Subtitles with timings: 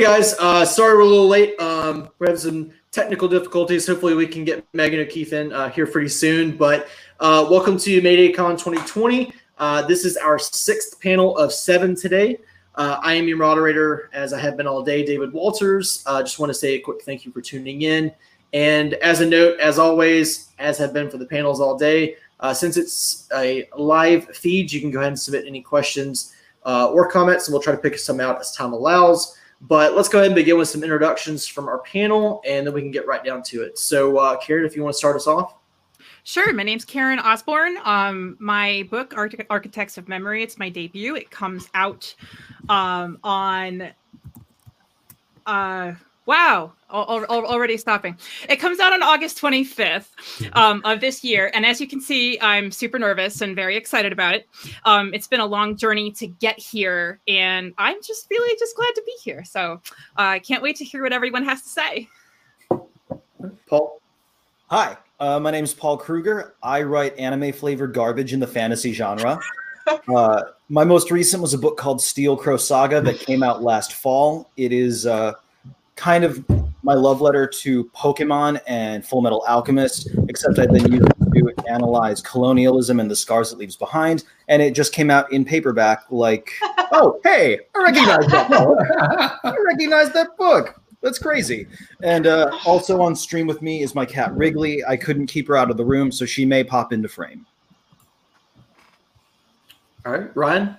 [0.00, 1.60] Hey guys, uh, sorry we're a little late.
[1.60, 3.86] Um, we have some technical difficulties.
[3.86, 6.56] Hopefully, we can get Megan O'Keefe in uh, here pretty soon.
[6.56, 6.88] But
[7.20, 9.30] uh, welcome to Mayday Con 2020.
[9.58, 12.38] Uh, this is our sixth panel of seven today.
[12.76, 16.02] Uh, I am your moderator, as I have been all day, David Walters.
[16.06, 18.10] Uh, just want to say a quick thank you for tuning in.
[18.54, 22.16] And as a note, as always, as have been for the panels all day,
[22.54, 27.48] since it's a live feed, you can go ahead and submit any questions or comments,
[27.48, 29.36] and we'll try to pick some out as time allows.
[29.62, 32.80] But let's go ahead and begin with some introductions from our panel, and then we
[32.80, 33.78] can get right down to it.
[33.78, 35.56] So, uh, Karen, if you want to start us off.
[36.24, 36.52] Sure.
[36.52, 37.76] My name's Karen Osborne.
[37.84, 41.16] Um, my book, Arch- Architects of Memory, it's my debut.
[41.16, 42.14] It comes out
[42.68, 43.90] um, on.
[45.46, 45.92] Uh,
[46.26, 48.16] wow, already stopping.
[48.48, 50.08] It comes out on August 25th
[50.56, 51.50] um, of this year.
[51.54, 54.48] And as you can see, I'm super nervous and very excited about it.
[54.84, 57.20] Um, it's been a long journey to get here.
[57.26, 59.44] And I'm just really just glad to be here.
[59.44, 59.80] So
[60.18, 62.08] uh, I uh, can't wait to hear what everyone has to say.
[63.66, 64.00] Paul.
[64.68, 66.54] Hi, uh, my name is Paul Krueger.
[66.62, 69.40] I write anime flavored garbage in the fantasy genre.
[70.14, 73.94] Uh, my most recent was a book called Steel Crow Saga that came out last
[73.94, 74.48] fall.
[74.56, 75.32] It is uh,
[76.00, 76.42] kind of
[76.82, 81.70] my love letter to Pokemon and Full Metal Alchemist, except I then used it to
[81.70, 84.24] analyze colonialism and the scars it leaves behind.
[84.48, 86.52] And it just came out in paperback, like,
[86.92, 88.78] oh, hey, I recognize that book.
[89.44, 90.80] I recognize that book.
[91.02, 91.66] That's crazy.
[92.02, 94.82] And uh, also on stream with me is my cat Wrigley.
[94.86, 97.46] I couldn't keep her out of the room, so she may pop into frame.
[100.06, 100.76] All right, Ryan.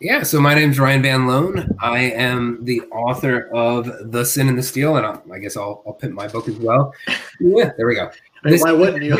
[0.00, 1.76] Yeah, so my name's Ryan Van Loan.
[1.80, 5.82] I am the author of The Sin and the Steel, and I'll, i guess I'll,
[5.84, 6.94] I'll pimp my book as well.
[7.40, 8.08] Yeah, there we go.
[8.44, 9.16] This, Why wouldn't you?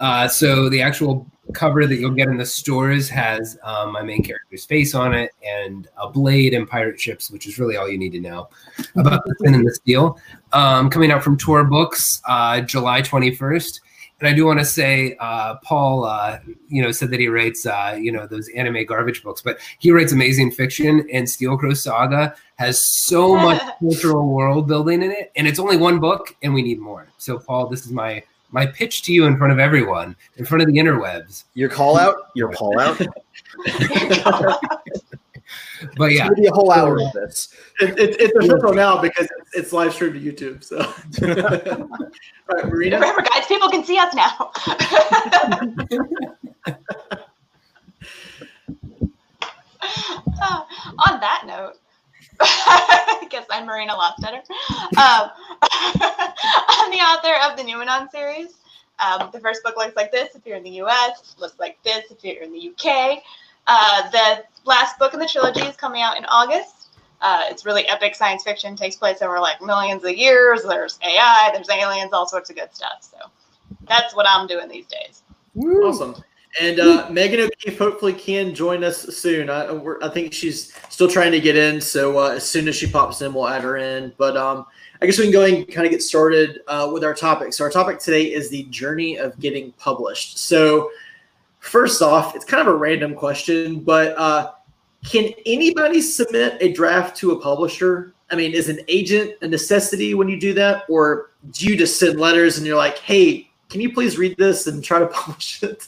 [0.00, 4.22] uh, so the actual cover that you'll get in the stores has um, my main
[4.22, 7.98] character's face on it and a blade and pirate ships, which is really all you
[7.98, 8.48] need to know
[8.94, 10.20] about The Sin and the Steel.
[10.52, 13.80] Um, coming out from Tor Books, uh, July 21st.
[14.22, 16.38] And I do want to say, uh, Paul, uh,
[16.68, 19.90] you know, said that he writes, uh, you know, those anime garbage books, but he
[19.90, 21.04] writes amazing fiction.
[21.12, 25.76] And Steel Crow Saga has so much cultural world building in it, and it's only
[25.76, 27.08] one book, and we need more.
[27.18, 28.22] So, Paul, this is my
[28.52, 31.42] my pitch to you in front of everyone, in front of the interwebs.
[31.54, 32.14] Your call out.
[32.36, 33.00] Your call out.
[35.96, 37.54] but yeah, it's be a whole hour of this.
[37.80, 40.64] It, it, it's official now because it's, it's, live streamed to YouTube.
[40.64, 40.78] So,
[42.50, 42.96] all right, Marina.
[42.96, 44.50] Remember, guys, people can see us now.
[50.42, 50.64] uh,
[51.06, 51.78] on that note,
[52.40, 54.42] I guess I'm Marina Lostetter.
[54.98, 55.30] Um,
[55.62, 58.54] I'm the author of the Noumenon series.
[58.98, 62.10] Um, the first book looks like this if you're in the US, looks like this
[62.10, 63.22] if you're in the UK.
[63.66, 66.88] Uh, the last book in the trilogy is coming out in August.
[67.20, 70.62] Uh, it's really epic science fiction, takes place over like millions of years.
[70.64, 72.98] There's AI, there's aliens, all sorts of good stuff.
[73.00, 73.18] So
[73.86, 75.22] that's what I'm doing these days.
[75.56, 76.16] Awesome.
[76.60, 79.48] And uh, Megan O'Keefe hopefully can join us soon.
[79.48, 79.68] I,
[80.02, 81.80] I think she's still trying to get in.
[81.80, 84.12] So uh, as soon as she pops in, we'll add her in.
[84.18, 84.66] But um,
[85.00, 87.54] I guess we can go and kind of get started uh, with our topic.
[87.54, 90.38] So our topic today is the journey of getting published.
[90.38, 90.90] So
[91.62, 94.50] First off, it's kind of a random question, but uh,
[95.08, 98.14] can anybody submit a draft to a publisher?
[98.32, 102.00] I mean, is an agent a necessity when you do that, or do you just
[102.00, 105.62] send letters and you're like, "Hey, can you please read this and try to publish
[105.62, 105.86] it"?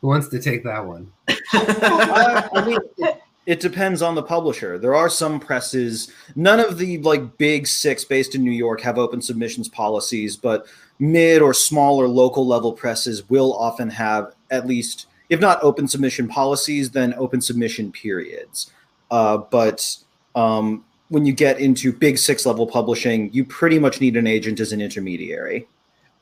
[0.00, 1.12] Who wants to take that one?
[1.28, 4.78] uh, I mean, it, it depends on the publisher.
[4.78, 6.12] There are some presses.
[6.36, 10.66] None of the like big six based in New York have open submissions policies, but
[11.12, 16.28] mid or smaller local level presses will often have at least, if not open submission
[16.28, 18.70] policies, then open submission periods.
[19.10, 19.96] Uh, but
[20.34, 24.60] um, when you get into big six level publishing, you pretty much need an agent
[24.60, 25.66] as an intermediary.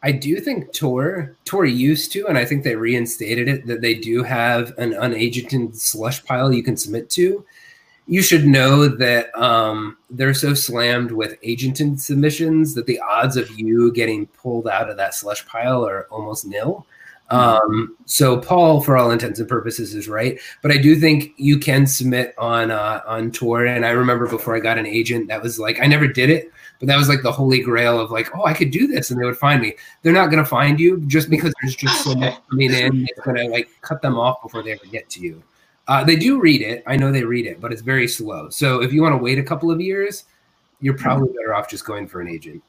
[0.02, 3.94] I do think Tor Tor used to, and I think they reinstated it that they
[3.94, 7.44] do have an unagented slush pile you can submit to
[8.06, 13.50] you should know that um, they're so slammed with agented submissions that the odds of
[13.58, 16.87] you getting pulled out of that slush pile are almost nil.
[17.31, 21.58] Um, so Paul, for all intents and purposes, is right, but I do think you
[21.58, 23.64] can submit on uh, on Tor.
[23.64, 26.52] And I remember before I got an agent, that was like I never did it,
[26.78, 29.19] but that was like the holy grail of like, oh, I could do this, and
[29.19, 29.75] they would find me.
[30.02, 33.06] They're not going to find you just because there's just so much coming in.
[33.08, 35.43] It's going to like cut them off before they ever get to you.
[35.92, 36.82] Uh, they do read it.
[36.86, 38.48] I know they read it, but it's very slow.
[38.48, 40.24] So if you want to wait a couple of years,
[40.80, 42.62] you're probably better off just going for an agent.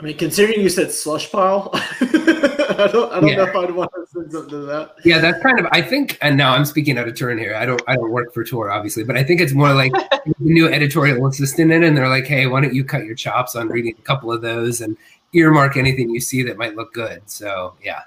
[0.00, 3.36] I mean, considering you said slush pile, I don't, I don't Yeah.
[3.36, 4.96] know if I'd want to send something to that.
[5.04, 5.66] Yeah, that's kind of.
[5.70, 7.54] I think, and now I'm speaking out of turn here.
[7.54, 7.80] I don't.
[7.86, 9.92] I don't work for Tor, obviously, but I think it's more like
[10.26, 13.54] the new editorial assistant in, and they're like, "Hey, why don't you cut your chops
[13.54, 14.96] on reading a couple of those and
[15.32, 18.02] earmark anything you see that might look good?" So, yeah.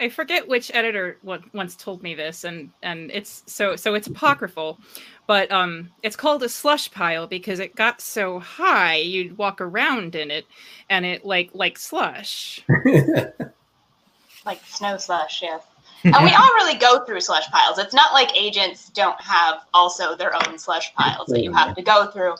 [0.00, 4.78] I forget which editor once told me this, and and it's so so it's apocryphal,
[5.26, 10.14] but um, it's called a slush pile because it got so high you'd walk around
[10.14, 10.46] in it,
[10.88, 12.64] and it like like slush.
[14.46, 15.58] like snow slush, yeah.
[16.04, 17.78] And we all really go through slush piles.
[17.78, 21.82] It's not like agents don't have also their own slush piles that you have to
[21.82, 22.34] go through.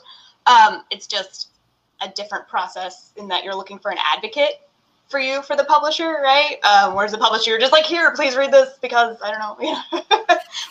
[0.47, 1.49] Um, it's just
[2.01, 4.61] a different process in that you're looking for an advocate
[5.09, 6.63] for you for the publisher, right?
[6.63, 9.57] Um, whereas the publisher, you're just like, here, please read this because I don't know.
[9.59, 10.17] You know,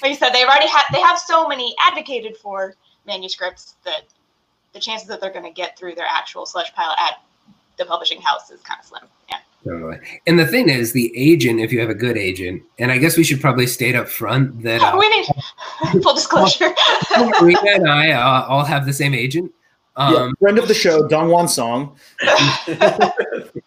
[0.02, 2.74] like you said, they've already had they have so many advocated for
[3.06, 4.02] manuscripts that
[4.72, 7.20] the chances that they're going to get through their actual slush pile at
[7.78, 9.02] the publishing house is kind of slim.
[9.28, 9.38] Yeah.
[9.64, 9.98] Totally.
[10.26, 13.16] And the thing is, the agent, if you have a good agent, and I guess
[13.16, 15.26] we should probably state up front that uh, we need
[16.02, 16.70] full disclosure.
[17.40, 19.52] Marina and I uh, all have the same agent.
[19.98, 21.96] Um, yeah, friend of the show, DongWon Song.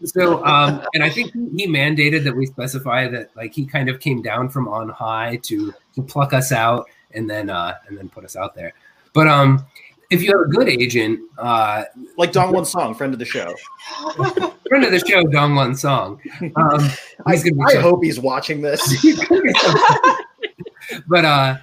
[0.05, 3.99] So, um, and I think he mandated that we specify that, like, he kind of
[3.99, 8.07] came down from on high to to pluck us out and then uh, and then
[8.09, 8.73] put us out there.
[9.13, 9.65] But um,
[10.09, 11.83] if you have a good agent, uh,
[12.17, 13.55] Like DongWon Song, friend of the show.
[14.67, 16.89] friend of the show, DongWon Song, um,
[17.25, 18.81] I, he's gonna be I hope he's watching this.
[21.07, 21.57] but uh,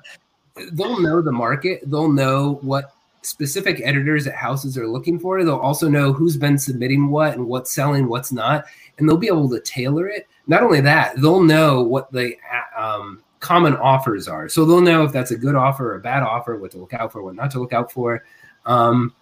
[0.72, 1.82] they'll know the market.
[1.86, 2.92] They'll know what
[3.22, 5.42] specific editors at houses are looking for.
[5.44, 8.64] They'll also know who's been submitting what and what's selling, what's not,
[8.98, 10.28] and they'll be able to tailor it.
[10.46, 12.34] Not only that, they'll know what the
[12.76, 14.48] uh, um, common offers are.
[14.48, 16.94] So they'll know if that's a good offer or a bad offer, what to look
[16.94, 18.24] out for, what not to look out for.
[18.66, 19.14] Um,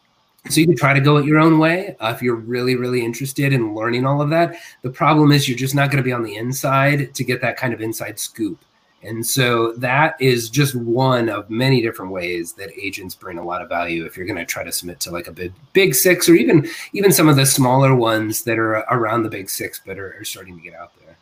[0.49, 3.05] so you can try to go it your own way uh, if you're really, really
[3.05, 4.57] interested in learning all of that.
[4.83, 7.57] The problem is you're just not going to be on the inside to get that
[7.57, 8.65] kind of inside scoop.
[9.03, 13.63] And so that is just one of many different ways that agents bring a lot
[13.63, 16.29] of value if you're going to try to submit to like a big big six
[16.29, 19.99] or even even some of the smaller ones that are around the big six but
[19.99, 21.17] are, are starting to get out there.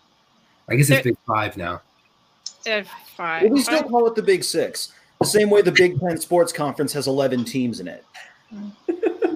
[0.69, 1.83] I guess it's big five now.
[2.67, 2.83] Uh,
[3.17, 3.45] fine.
[3.45, 4.93] Well, we still call it the Big Six.
[5.21, 8.05] The same way the Big Ten Sports Conference has 11 teams in it.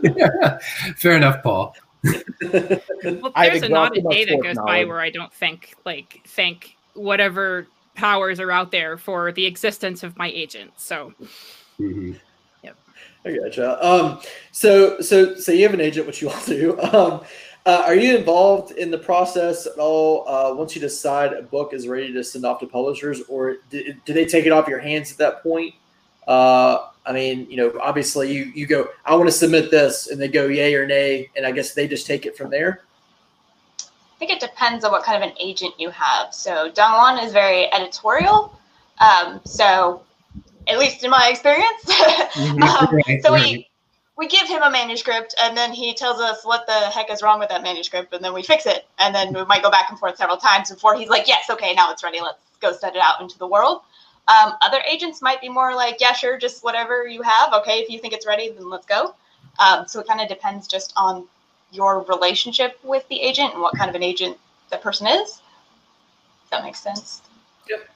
[0.03, 0.59] yeah.
[0.97, 1.75] Fair enough, Paul.
[2.05, 5.33] Well, I've there's not a exhausted my day that sports goes by where I don't
[5.33, 7.67] think like thank whatever
[7.99, 10.71] powers are out there for the existence of my agent.
[10.77, 11.13] So
[11.79, 12.19] Mhm.
[13.25, 13.85] I gotcha.
[13.87, 14.21] Um,
[14.53, 16.81] so, so, so you have an agent, which you all do.
[16.81, 17.21] Um,
[17.67, 21.75] uh, are you involved in the process at all uh, once you decide a book
[21.75, 24.79] is ready to send off to publishers, or do, do they take it off your
[24.79, 25.75] hands at that point?
[26.27, 30.21] Uh, I mean, you know, obviously you you go, I want to submit this, and
[30.21, 32.83] they go yay or nay, and I guess they just take it from there.
[34.19, 36.35] I think it depends on what kind of an agent you have.
[36.35, 38.53] So Dongwon is very editorial.
[38.99, 40.03] Um, so
[40.67, 41.89] at least in my experience,
[42.37, 43.69] um, so we
[44.17, 47.39] we give him a manuscript and then he tells us what the heck is wrong
[47.39, 49.97] with that manuscript and then we fix it and then we might go back and
[50.01, 52.21] forth several times before he's like, yes, okay, now it's ready.
[52.21, 53.83] Let's go send it out into the world.
[54.27, 57.53] Um, other agents might be more like, yeah, sure, just whatever you have.
[57.53, 59.15] Okay, if you think it's ready, then let's go.
[59.61, 61.29] Um, so it kind of depends just on
[61.73, 64.37] your relationship with the agent and what kind of an agent
[64.71, 65.41] that person is.
[66.45, 67.23] If that makes sense.
[67.69, 67.89] Yep.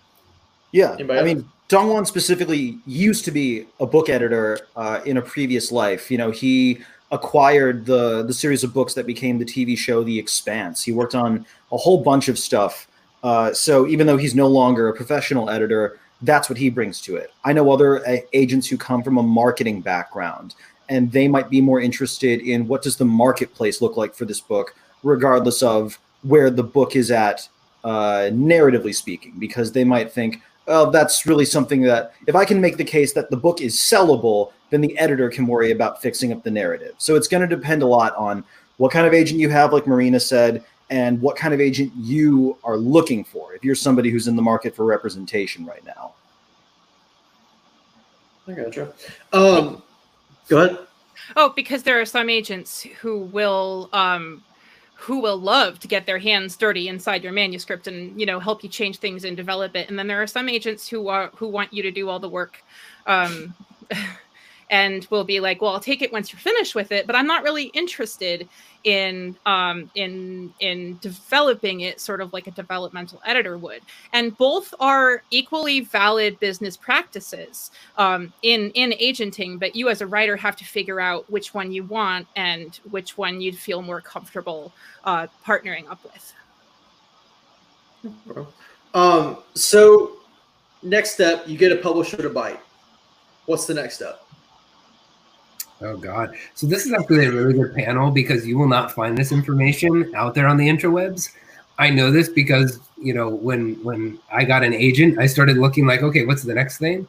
[0.72, 1.26] Yeah, Anybody I else?
[1.26, 6.10] mean, Dongwon specifically used to be a book editor uh, in a previous life.
[6.10, 10.18] You know, he acquired the the series of books that became the TV show The
[10.18, 10.82] Expanse.
[10.82, 12.88] He worked on a whole bunch of stuff.
[13.22, 17.16] Uh, so even though he's no longer a professional editor, that's what he brings to
[17.16, 17.32] it.
[17.44, 20.54] I know other uh, agents who come from a marketing background,
[20.88, 24.40] and they might be more interested in what does the marketplace look like for this
[24.40, 27.48] book, regardless of where the book is at,
[27.84, 32.60] uh, narratively speaking, because they might think, oh, that's really something that if I can
[32.60, 36.32] make the case that the book is sellable, then the editor can worry about fixing
[36.32, 36.94] up the narrative.
[36.98, 38.44] So it's going to depend a lot on
[38.76, 42.56] what kind of agent you have, like Marina said, and what kind of agent you
[42.64, 43.54] are looking for.
[43.54, 46.14] If you're somebody who's in the market for representation right now.
[48.46, 48.92] I gotcha.
[49.32, 49.82] Um,
[50.48, 50.78] go ahead.
[51.36, 54.42] Oh, because there are some agents who will um
[54.94, 58.62] who will love to get their hands dirty inside your manuscript and you know help
[58.62, 59.88] you change things and develop it.
[59.88, 62.28] And then there are some agents who are who want you to do all the
[62.28, 62.62] work.
[63.06, 63.54] Um
[64.70, 67.26] and will be like, well, I'll take it once you're finished with it, but I'm
[67.26, 68.48] not really interested
[68.84, 73.82] in um in in developing it sort of like a developmental editor would.
[74.12, 80.06] And both are equally valid business practices um, in in agenting, but you as a
[80.06, 84.00] writer have to figure out which one you want and which one you'd feel more
[84.00, 84.72] comfortable
[85.04, 86.34] uh, partnering up with.
[88.94, 90.16] Um, so
[90.82, 92.60] next step, you get a publisher to bite.
[93.46, 94.21] What's the next step?
[95.82, 96.34] Oh God!
[96.54, 100.12] So this is actually a really good panel because you will not find this information
[100.14, 101.30] out there on the interwebs.
[101.78, 105.86] I know this because you know when when I got an agent, I started looking
[105.86, 107.08] like, okay, what's the next thing,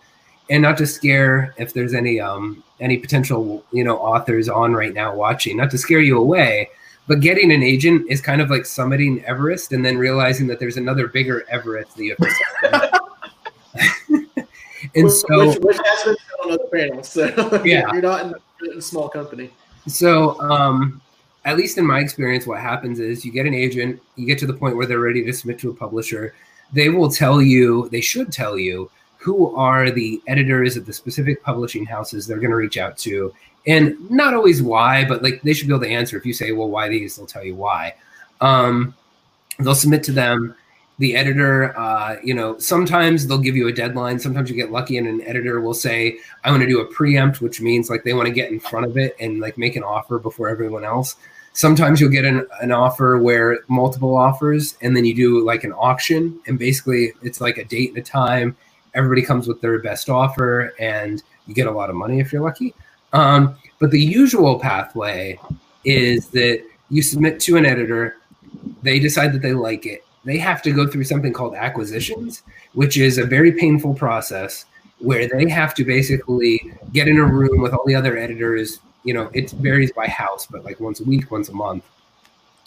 [0.49, 4.93] and not to scare if there's any um any potential you know authors on right
[4.93, 6.69] now watching, not to scare you away,
[7.07, 10.77] but getting an agent is kind of like summiting Everest and then realizing that there's
[10.77, 12.99] another bigger Everest that you have to
[14.95, 17.09] and which, so which, which has been on other panels.
[17.09, 17.91] So Yeah.
[17.93, 18.33] you're not in,
[18.71, 19.49] in small company.
[19.87, 21.01] So, um,
[21.45, 24.47] at least in my experience, what happens is you get an agent, you get to
[24.47, 26.33] the point where they're ready to submit to a publisher.
[26.71, 31.41] They will tell you, they should tell you, who are the editors of the specific
[31.43, 33.33] publishing houses they're going to reach out to.
[33.65, 36.17] And not always why, but like they should be able to answer.
[36.17, 37.95] If you say, well, why these, they'll tell you why.
[38.41, 38.93] Um,
[39.59, 40.55] they'll submit to them.
[40.99, 44.19] The editor, uh, you know, sometimes they'll give you a deadline.
[44.19, 47.41] Sometimes you get lucky and an editor will say, I want to do a preempt,
[47.41, 49.83] which means like they want to get in front of it and like make an
[49.83, 51.15] offer before everyone else.
[51.53, 55.73] Sometimes you'll get an, an offer where multiple offers and then you do like an
[55.73, 58.55] auction and basically it's like a date and a time.
[58.93, 62.41] Everybody comes with their best offer and you get a lot of money if you're
[62.41, 62.73] lucky.
[63.13, 65.39] Um, but the usual pathway
[65.85, 68.17] is that you submit to an editor,
[68.81, 70.05] they decide that they like it.
[70.25, 74.65] They have to go through something called acquisitions, which is a very painful process
[74.99, 76.61] where they have to basically
[76.93, 78.79] get in a room with all the other editors.
[79.03, 81.83] You know, it varies by house, but like once a week, once a month.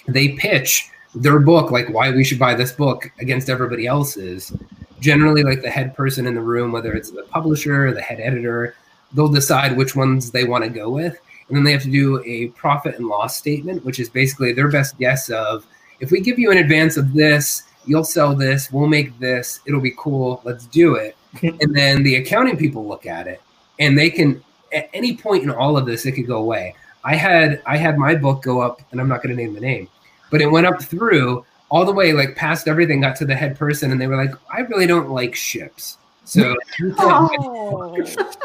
[0.06, 4.52] They pitch their book, like why we should buy this book against everybody else's.
[5.00, 8.20] Generally, like the head person in the room, whether it's the publisher or the head
[8.20, 8.74] editor,
[9.14, 11.18] they'll decide which ones they want to go with.
[11.48, 14.68] And then they have to do a profit and loss statement, which is basically their
[14.68, 15.66] best guess of
[16.00, 19.80] if we give you an advance of this, you'll sell this, we'll make this, it'll
[19.80, 21.16] be cool, let's do it.
[21.42, 23.42] and then the accounting people look at it
[23.78, 26.74] and they can at any point in all of this it could go away.
[27.04, 29.60] I had I had my book go up and I'm not going to name the
[29.60, 29.88] name,
[30.30, 33.58] but it went up through all the way like past everything got to the head
[33.58, 35.98] person and they were like I really don't like ships.
[36.26, 36.54] So
[36.98, 37.94] Oh.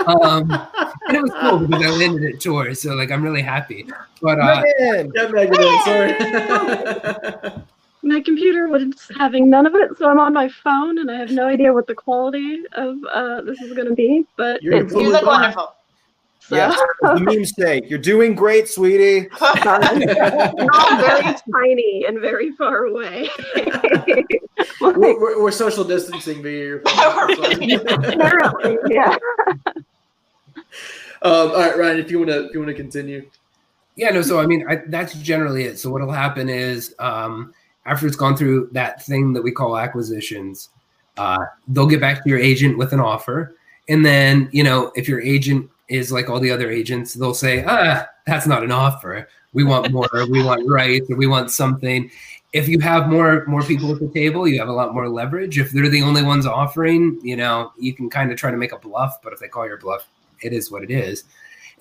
[0.08, 0.52] um
[1.08, 3.88] and it was cool because I landed at Tor so like I'm really happy.
[4.22, 6.14] But uh Man, Yeah, Megan, sorry.
[8.04, 8.84] My computer was
[9.18, 11.86] having none of it, so I'm on my phone and I have no idea what
[11.86, 14.26] the quality of uh, this is going to be.
[14.38, 14.92] But You're it's.
[14.92, 15.76] You look wonderful.
[16.52, 19.30] So, yes, the memes say you're doing great, sweetie.
[19.42, 23.30] all very tiny and very far away.
[24.82, 29.16] we're, we're, we're social distancing via your Apparently, yeah.
[31.22, 33.30] Um, all right, Ryan, if you want to, if you want to continue.
[33.96, 34.22] Yeah, no.
[34.22, 35.80] So I mean, I, that's generally it.
[35.80, 37.54] So what'll happen is um,
[37.86, 40.68] after it's gone through that thing that we call acquisitions,
[41.16, 43.56] uh, they'll get back to your agent with an offer,
[43.88, 47.64] and then you know if your agent is like all the other agents, they'll say,
[47.68, 49.28] ah, that's not an offer.
[49.54, 50.08] We want more.
[50.30, 52.10] we want rights, or we want something.
[52.54, 55.60] If you have more more people at the table, you have a lot more leverage.
[55.60, 58.72] If they're the only ones offering, you know, you can kind of try to make
[58.72, 59.22] a bluff.
[59.22, 60.08] But if they call your bluff,
[60.42, 61.26] it is what it is.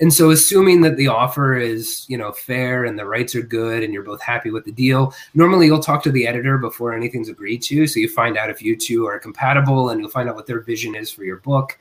[0.00, 3.85] And so, assuming that the offer is, you know, fair and the rights are good,
[3.85, 7.29] and you're both happy with the deal, normally you'll talk to the editor before anything's
[7.29, 7.87] agreed to.
[7.87, 10.61] So you find out if you two are compatible, and you'll find out what their
[10.61, 11.79] vision is for your book.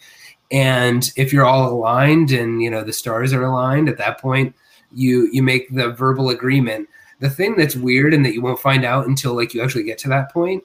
[0.51, 4.55] And if you're all aligned, and you know the stars are aligned, at that point,
[4.93, 6.89] you you make the verbal agreement.
[7.19, 9.97] The thing that's weird and that you won't find out until like you actually get
[9.99, 10.63] to that point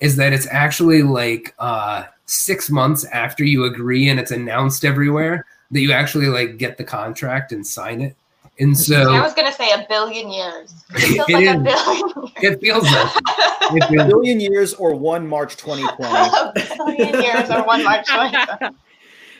[0.00, 5.46] is that it's actually like uh, six months after you agree and it's announced everywhere
[5.70, 8.16] that you actually like get the contract and sign it.
[8.60, 10.74] And so I was gonna say a billion years.
[10.94, 11.62] It feels It like a is.
[11.62, 16.12] billion it feels like it A billion years or one March 2020.
[16.12, 16.52] a
[16.86, 18.76] billion years or one March 20.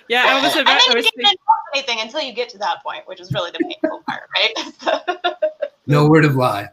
[0.09, 0.81] Yeah, I was and about.
[0.87, 1.37] then I you can't thinking,
[1.75, 5.35] anything until you get to that point, which is really the painful part, right?
[5.87, 6.69] no word of lie.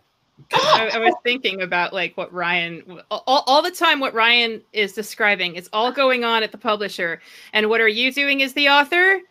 [0.54, 4.00] I, I was thinking about like what Ryan all, all the time.
[4.00, 7.22] What Ryan is describing, it's all going on at the publisher.
[7.54, 9.22] And what are you doing as the author?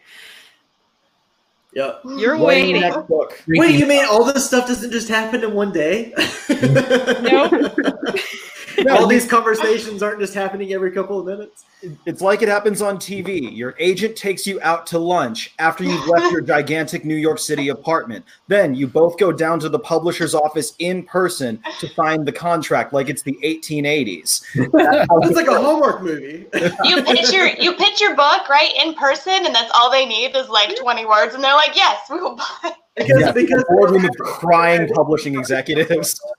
[1.73, 1.99] Yeah.
[2.05, 3.03] You're Writing the waiting.
[3.03, 3.43] book.
[3.47, 6.13] Wait, you mean all this stuff doesn't just happen in one day?
[6.49, 7.53] Nope.
[8.89, 11.65] all these conversations aren't just happening every couple of minutes.
[12.05, 13.55] It's like it happens on TV.
[13.57, 17.69] Your agent takes you out to lunch after you've left your gigantic New York City
[17.69, 18.25] apartment.
[18.49, 22.93] Then you both go down to the publisher's office in person to sign the contract
[22.93, 24.45] like it's the 1880s.
[24.73, 26.47] That's It's like a Hallmark movie.
[26.85, 30.37] you pitch your you pitch your book right in person, and that's all they need
[30.37, 33.73] is like 20 words, and they're like, "Yes, we will buy." Because, Yeah, because a
[33.73, 36.21] boardroom of crying publishing executives.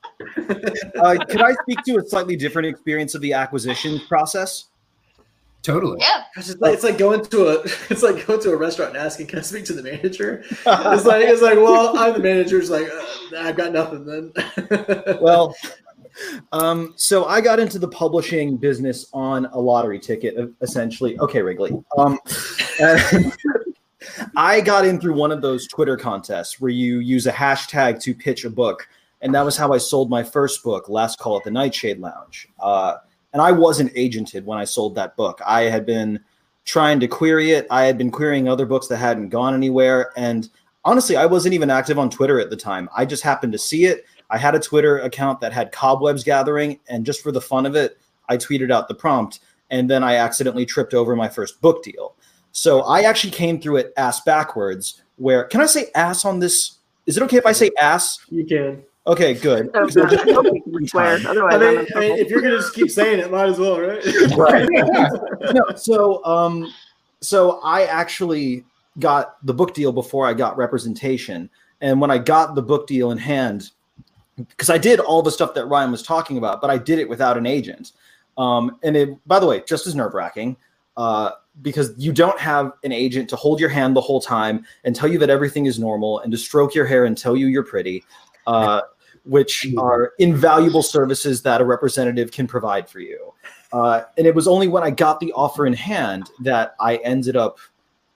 [0.96, 4.66] Uh, could I speak to a slightly different experience of the acquisition process?
[5.64, 5.98] Totally.
[6.00, 6.24] Yeah.
[6.36, 7.54] It's, like, it's like going to a
[7.90, 10.66] it's like going to a restaurant and asking, "Can I speak to the manager?" It's
[10.66, 12.60] like it's like, well, I'm the manager.
[12.60, 14.32] It's like uh, I've got nothing then.
[15.22, 15.56] well,
[16.52, 21.20] um, so I got into the publishing business on a lottery ticket, essentially.
[21.20, 21.72] Okay, Wrigley.
[21.98, 22.20] Um,
[22.80, 23.34] and
[24.36, 28.16] I got in through one of those Twitter contests where you use a hashtag to
[28.16, 28.88] pitch a book,
[29.22, 32.48] and that was how I sold my first book, Last Call at the Nightshade Lounge.
[32.60, 32.96] Uh,
[33.34, 35.40] and I wasn't agented when I sold that book.
[35.46, 36.20] I had been
[36.66, 37.68] trying to query it.
[37.70, 40.50] I had been querying other books that hadn't gone anywhere, and
[40.84, 42.90] honestly, I wasn't even active on Twitter at the time.
[42.96, 44.06] I just happened to see it.
[44.30, 47.76] I had a Twitter account that had cobwebs gathering, and just for the fun of
[47.76, 51.84] it, I tweeted out the prompt, and then I accidentally tripped over my first book
[51.84, 52.16] deal.
[52.52, 55.02] So I actually came through it ass backwards.
[55.18, 56.78] Where can I say ass on this?
[57.06, 58.20] Is it okay if I say ass?
[58.30, 58.84] you can.
[59.08, 59.72] Okay, good.
[59.74, 61.20] So, So I hope you can swear.
[61.28, 63.80] Otherwise, I mean, I mean, if you're gonna just keep saying it, might as well,
[63.80, 64.04] right?
[64.38, 64.68] right.
[65.54, 66.72] no, so um,
[67.20, 68.64] so I actually
[69.00, 71.50] got the book deal before I got representation,
[71.82, 73.72] and when I got the book deal in hand,
[74.38, 77.10] because I did all the stuff that Ryan was talking about, but I did it
[77.10, 77.94] without an agent.
[78.38, 80.58] Um, and it, by the way, just as nerve wracking,
[80.96, 81.32] uh,
[81.62, 85.10] because you don't have an agent to hold your hand the whole time and tell
[85.10, 88.04] you that everything is normal and to stroke your hair and tell you you're pretty.
[88.48, 88.82] Uh,
[89.24, 93.32] which are invaluable services that a representative can provide for you.
[93.72, 97.36] Uh, and it was only when I got the offer in hand that I ended
[97.36, 97.60] up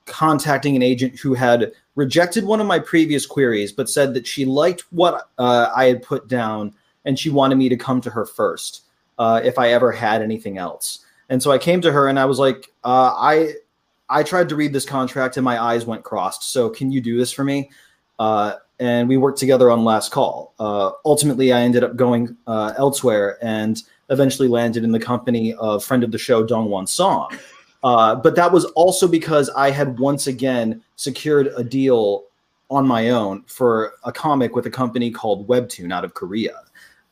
[0.05, 4.45] contacting an agent who had rejected one of my previous queries, but said that she
[4.45, 6.73] liked what uh, I had put down
[7.05, 8.81] and she wanted me to come to her first
[9.17, 11.04] uh, if I ever had anything else.
[11.29, 13.53] And so I came to her and I was like, uh, I
[14.09, 16.51] I tried to read this contract and my eyes went crossed.
[16.51, 17.71] So can you do this for me?
[18.19, 20.53] Uh, and we worked together on Last Call.
[20.59, 25.83] Uh, ultimately, I ended up going uh, elsewhere and eventually landed in the company of
[25.83, 27.35] friend of the show DongWon Song.
[27.83, 32.25] Uh, but that was also because I had once again secured a deal
[32.69, 36.61] on my own for a comic with a company called Webtoon out of Korea.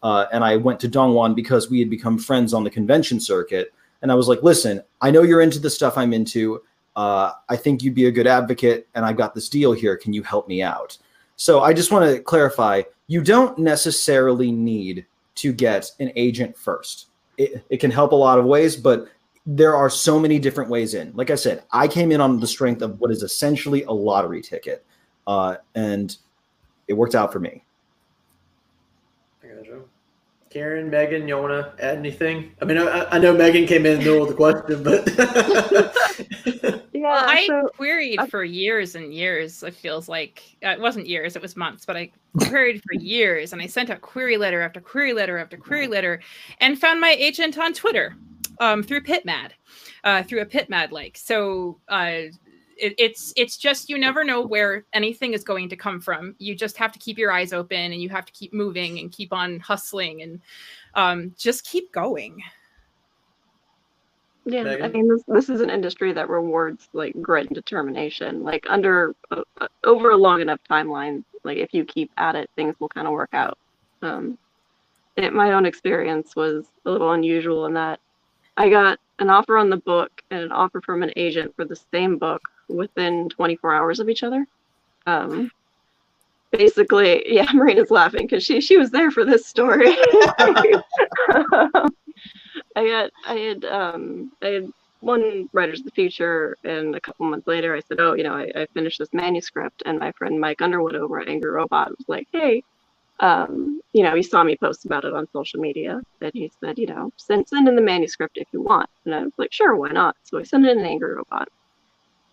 [0.01, 3.73] Uh, and I went to Dongwon because we had become friends on the convention circuit.
[4.03, 6.61] And I was like, listen, I know you're into the stuff I'm into.
[6.95, 9.97] Uh, I think you'd be a good advocate, and I've got this deal here.
[9.97, 10.97] Can you help me out?
[11.37, 17.07] So I just want to clarify you don't necessarily need to get an agent first.
[17.37, 19.07] It, it can help a lot of ways, but
[19.45, 21.11] there are so many different ways in.
[21.15, 24.41] Like I said, I came in on the strength of what is essentially a lottery
[24.41, 24.85] ticket,
[25.25, 26.15] uh, and
[26.87, 27.63] it worked out for me.
[30.53, 30.59] I gotcha.
[30.59, 32.51] Karen, Megan, you want to add anything?
[32.61, 35.07] I mean, I, I know Megan came in the middle of the question, but
[36.93, 39.63] yeah, Well, I so queried uh, for years and years.
[39.63, 41.85] It feels like uh, it wasn't years; it was months.
[41.85, 45.57] But I queried for years, and I sent out query letter after query letter after
[45.57, 46.21] query letter,
[46.59, 48.15] and found my agent on Twitter
[48.59, 49.51] um, through PitMad,
[50.03, 51.17] uh, through a PitMad like.
[51.17, 52.23] So uh,
[52.77, 56.35] it, it's it's just you never know where anything is going to come from.
[56.39, 59.11] You just have to keep your eyes open, and you have to keep moving and
[59.11, 60.41] keep on hustling, and
[60.95, 62.41] um, just keep going.
[64.45, 68.43] Yeah, I mean, this this is an industry that rewards like grit and determination.
[68.43, 72.49] Like under uh, uh, over a long enough timeline, like if you keep at it,
[72.55, 73.57] things will kind of work out.
[74.01, 74.37] Um,
[75.15, 77.99] it, my own experience was a little unusual in that
[78.57, 81.79] I got an offer on the book and an offer from an agent for the
[81.93, 84.45] same book within 24 hours of each other.
[85.05, 85.51] Um,
[86.51, 89.89] basically, yeah, Marina's laughing because she she was there for this story.
[92.75, 94.69] I got I had um I had
[95.01, 98.33] won writers of the future and a couple months later I said, Oh, you know,
[98.33, 102.07] I, I finished this manuscript and my friend Mike Underwood over at Angry Robot was
[102.07, 102.63] like, Hey,
[103.19, 106.77] um, you know, he saw me post about it on social media and he said,
[106.77, 108.89] you know, send send in the manuscript if you want.
[109.05, 110.15] And I was like, Sure, why not?
[110.23, 111.49] So I sent in an Angry Robot.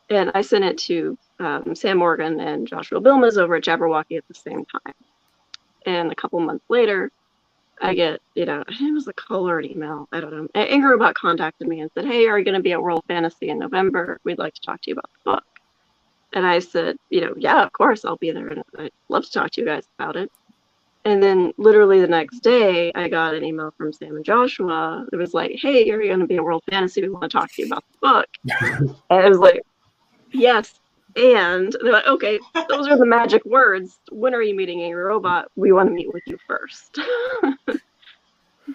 [0.08, 4.26] And I sent it to um, Sam Morgan and Joshua Bilmes over at Jabberwocky at
[4.26, 4.94] the same time.
[5.86, 7.12] And a couple months later,
[7.80, 10.08] I get, you know, it was a colored email.
[10.12, 10.48] I don't know.
[10.54, 13.48] Angry Robot contacted me and said, Hey, are you going to be at World Fantasy
[13.50, 14.18] in November?
[14.24, 15.44] We'd like to talk to you about the book.
[16.32, 18.48] And I said, You know, yeah, of course, I'll be there.
[18.48, 20.30] And I'd love to talk to you guys about it.
[21.04, 25.06] And then literally the next day, I got an email from Sam and Joshua.
[25.12, 27.00] It was like, Hey, you're going to be at World Fantasy.
[27.02, 28.26] We want to talk to you about the book.
[29.10, 29.62] and I was like,
[30.32, 30.78] Yes.
[31.16, 33.98] And they're like, okay, those are the magic words.
[34.12, 35.50] When are you meeting a Robot?
[35.56, 37.00] We want to meet with you first.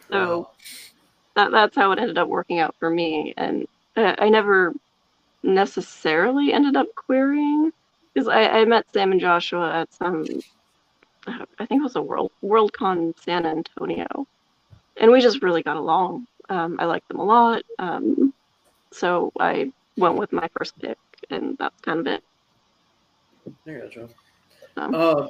[0.10, 0.50] so
[1.36, 3.34] that that's how it ended up working out for me.
[3.38, 4.74] And uh, I never
[5.44, 7.72] necessarily ended up querying
[8.14, 10.26] Because I, I met Sam and Joshua at some,
[11.28, 14.28] I think it was a World Worldcon San Antonio,
[14.98, 16.28] and we just really got along.
[16.50, 18.34] Um, I liked them a lot, um,
[18.92, 20.98] so I went with my first pick,
[21.30, 22.24] and that's kind of it.
[23.66, 24.10] There you go, Joe.
[24.78, 25.30] Um, Um,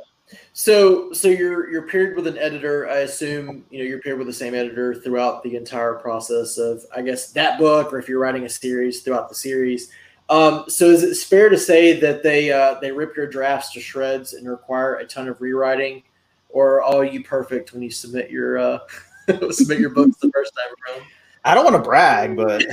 [0.54, 2.90] so so you're you're paired with an editor.
[2.90, 6.84] I assume you know you're paired with the same editor throughout the entire process of
[6.96, 9.92] I guess that book, or if you're writing a series throughout the series.
[10.30, 13.80] Um, so is it fair to say that they uh, they rip your drafts to
[13.80, 16.02] shreds and require a ton of rewriting,
[16.50, 18.80] or are you perfect when you submit your uh,
[19.52, 21.08] submit your books the first time around?
[21.44, 22.66] I don't want to brag, but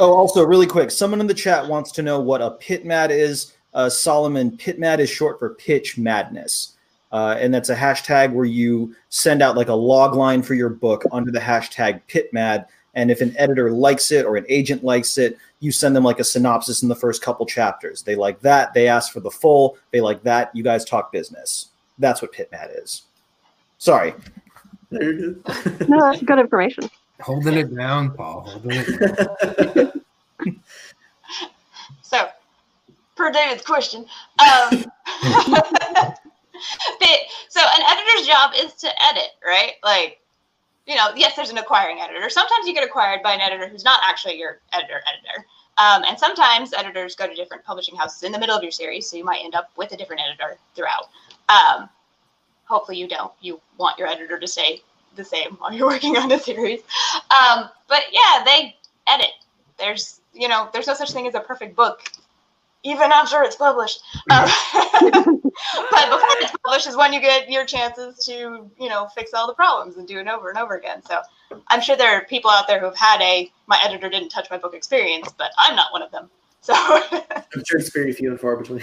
[0.00, 3.10] oh, also really quick, someone in the chat wants to know what a pit mad
[3.10, 3.52] is.
[3.74, 6.76] Uh, Solomon, pit mad is short for pitch madness.
[7.12, 10.70] Uh, and that's a hashtag where you send out like a log line for your
[10.70, 12.64] book under the hashtag pitmad.
[12.94, 16.20] And if an editor likes it or an agent likes it, you send them like
[16.20, 18.02] a synopsis in the first couple chapters.
[18.02, 18.74] They like that.
[18.74, 19.78] They ask for the full.
[19.92, 20.54] They like that.
[20.54, 21.68] You guys talk business.
[21.98, 23.02] That's what pitmad is.
[23.78, 24.14] Sorry.
[24.90, 25.36] There it is.
[25.88, 26.90] no, that's good information.
[27.20, 28.42] Holding it down, Paul.
[28.42, 29.92] Holding it down.
[32.02, 32.28] So,
[33.16, 34.04] per David's question,
[34.38, 34.68] um,
[35.22, 36.18] but,
[37.48, 39.72] so an editor's job is to edit, right?
[39.82, 40.20] Like,
[40.86, 42.28] you know, yes, there's an acquiring editor.
[42.28, 45.46] Sometimes you get acquired by an editor who's not actually your editor editor.
[45.78, 49.08] Um, and sometimes editors go to different publishing houses in the middle of your series,
[49.08, 51.08] so you might end up with a different editor throughout.
[51.48, 51.88] Um,
[52.64, 53.32] hopefully you don't.
[53.40, 54.82] You want your editor to stay
[55.16, 56.80] the same while you're working on a series.
[57.30, 59.32] Um, but yeah, they edit.
[59.78, 62.02] There's, you know, there's no such thing as a perfect book,
[62.84, 64.02] even after it's published.
[64.30, 64.48] Um,
[65.90, 69.46] but before it's published is when you get your chances to, you know, fix all
[69.46, 71.02] the problems and do it over and over again.
[71.04, 71.20] So
[71.68, 74.56] I'm sure there are people out there who've had a my editor didn't touch my
[74.56, 76.30] book experience, but I'm not one of them.
[76.62, 78.82] So I'm sure it's very few and far between.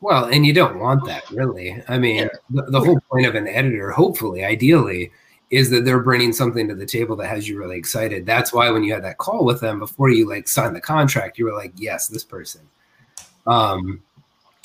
[0.00, 1.82] Well, and you don't want that really.
[1.88, 5.10] I mean, the, the whole point of an editor, hopefully, ideally,
[5.50, 8.26] is that they're bringing something to the table that has you really excited.
[8.26, 11.38] That's why when you had that call with them before you like signed the contract,
[11.38, 12.68] you were like, yes, this person.
[13.46, 14.02] Um,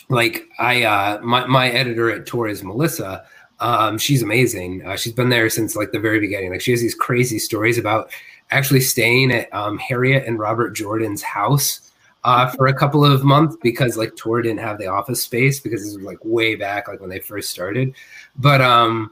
[0.10, 3.26] like I, uh, my my editor at Tor is Melissa.
[3.60, 4.86] Um, she's amazing.
[4.86, 6.52] Uh, she's been there since like the very beginning.
[6.52, 8.12] Like she has these crazy stories about
[8.52, 11.92] actually staying at um, Harriet and Robert Jordan's house
[12.26, 15.84] uh, for a couple of months because like Tor didn't have the office space because
[15.84, 17.96] this was like way back, like when they first started.
[18.36, 19.12] But um,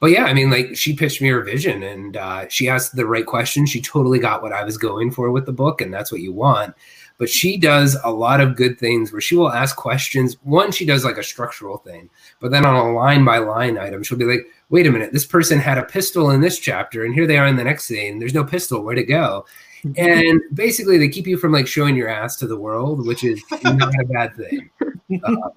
[0.00, 3.06] but yeah, I mean, like she pitched me her vision and uh, she asked the
[3.06, 3.66] right question.
[3.66, 6.32] She totally got what I was going for with the book, and that's what you
[6.32, 6.74] want.
[7.18, 10.38] But she does a lot of good things where she will ask questions.
[10.42, 12.08] One, she does like a structural thing,
[12.40, 15.26] but then on a line by line item, she'll be like, wait a minute, this
[15.26, 18.18] person had a pistol in this chapter, and here they are in the next scene.
[18.18, 18.82] There's no pistol.
[18.82, 19.44] Where'd it go?
[19.96, 23.42] and basically they keep you from like showing your ass to the world which is
[23.64, 24.68] not a bad thing
[25.24, 25.48] uh,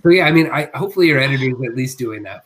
[0.00, 2.44] so yeah i mean i hopefully your editor is at least doing that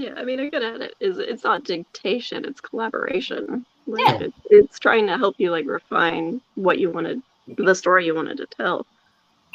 [0.00, 3.66] Yeah, I mean, a good edit is it's not dictation; it's collaboration.
[3.86, 4.18] Like, Yeah.
[4.20, 8.38] it, it's trying to help you like refine what you wanted, the story you wanted
[8.38, 8.86] to tell,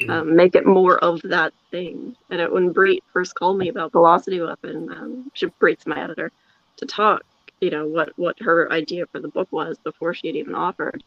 [0.09, 2.15] um, make it more of that thing.
[2.29, 6.31] And it, when Brit first called me about Velocity Weapon, um, she Brit's my editor,
[6.77, 7.23] to talk,
[7.61, 11.03] you know, what what her idea for the book was before she had even offered.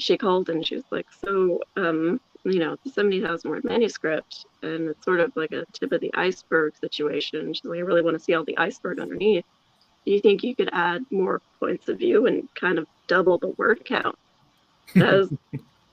[0.00, 3.64] She called and she was like, "So, um, you know, it's a seventy thousand word
[3.64, 7.82] manuscript, and it's sort of like a tip of the iceberg situation." She's like, "I
[7.82, 9.44] really want to see all the iceberg underneath."
[10.04, 13.48] Do you think you could add more points of view and kind of double the
[13.50, 14.18] word count?
[14.94, 15.32] And I was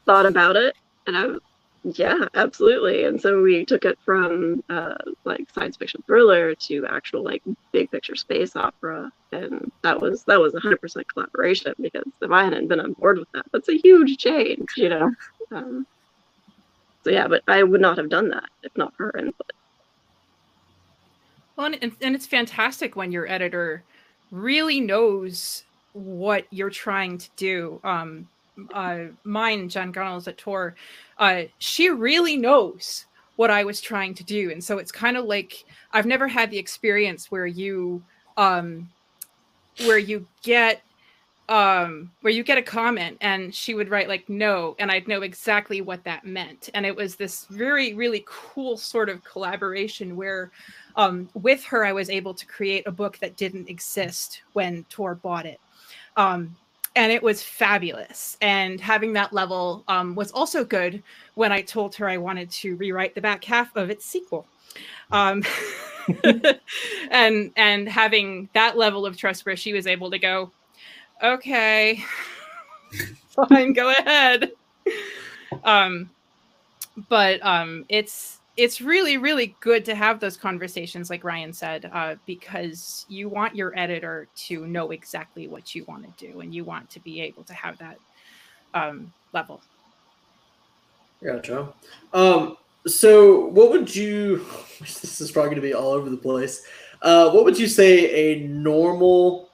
[0.06, 1.40] thought about it, and I was,
[1.84, 3.06] yeah, absolutely.
[3.06, 7.92] And so we took it from uh, like science fiction thriller to actual like big
[7.92, 12.80] picture space opera, and that was that was 100% collaboration because if I hadn't been
[12.80, 15.14] on board with that, that's a huge change, you know.
[15.52, 15.88] Um,
[17.04, 19.54] so yeah, but I would not have done that if not for her input.
[21.56, 23.84] Well, and, and it's fantastic when your editor
[24.32, 27.80] really knows what you're trying to do.
[27.84, 28.28] Um,
[28.74, 30.76] uh, mine, Jen Gunnels at Tor,
[31.18, 35.26] uh, she really knows what I was trying to do, and so it's kind of
[35.26, 38.04] like I've never had the experience where you,
[38.38, 38.90] um,
[39.86, 40.82] where you get
[41.50, 45.22] um where you get a comment and she would write like no and i'd know
[45.22, 46.70] exactly what that meant.
[46.74, 50.52] And it was this very really cool sort of collaboration where
[50.96, 55.16] um with her i was able to create a book that didn't exist when tor
[55.16, 55.60] bought it.
[56.16, 56.56] Um
[56.96, 58.36] and it was fabulous.
[58.42, 61.02] And having that level um, was also good
[61.36, 64.46] when i told her i wanted to rewrite the back half of its sequel.
[65.12, 65.44] Um,
[67.12, 70.52] and and having that level of trust where she was able to go
[71.24, 72.04] okay
[73.48, 73.74] fine.
[73.74, 74.52] Go ahead.
[75.64, 76.10] Um,
[77.08, 82.16] but um, it's it's really really good to have those conversations, like Ryan said, uh,
[82.26, 86.64] because you want your editor to know exactly what you want to do, and you
[86.64, 87.98] want to be able to have that
[88.74, 89.62] um, level.
[91.24, 91.74] Gotcha.
[92.14, 94.46] Um, so, what would you?
[94.80, 96.66] This is probably going to be all over the place.
[97.02, 99.49] Uh, what would you say a normal,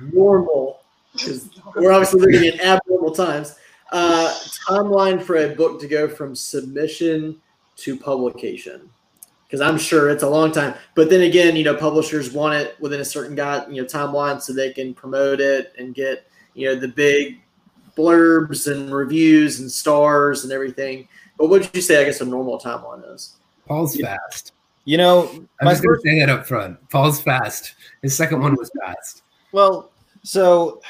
[0.00, 0.80] normal?
[1.12, 3.56] Because we're obviously living in abnormal times.
[3.92, 4.32] Uh,
[4.68, 7.40] timeline for a book to go from submission
[7.76, 8.88] to publication.
[9.46, 12.76] Because I'm sure it's a long time, but then again, you know, publishers want it
[12.78, 16.68] within a certain guide, you know, timeline so they can promote it and get you
[16.68, 17.40] know the big
[17.96, 21.08] blurbs and reviews and stars and everything.
[21.36, 22.00] But what would you say?
[22.00, 23.36] I guess a normal timeline is.
[23.66, 24.52] Paul's fast.
[24.84, 26.88] You know, I'm my just going to say that up front.
[26.88, 27.74] Paul's fast.
[28.02, 29.22] His second one was fast.
[29.52, 29.90] Well,
[30.22, 30.80] so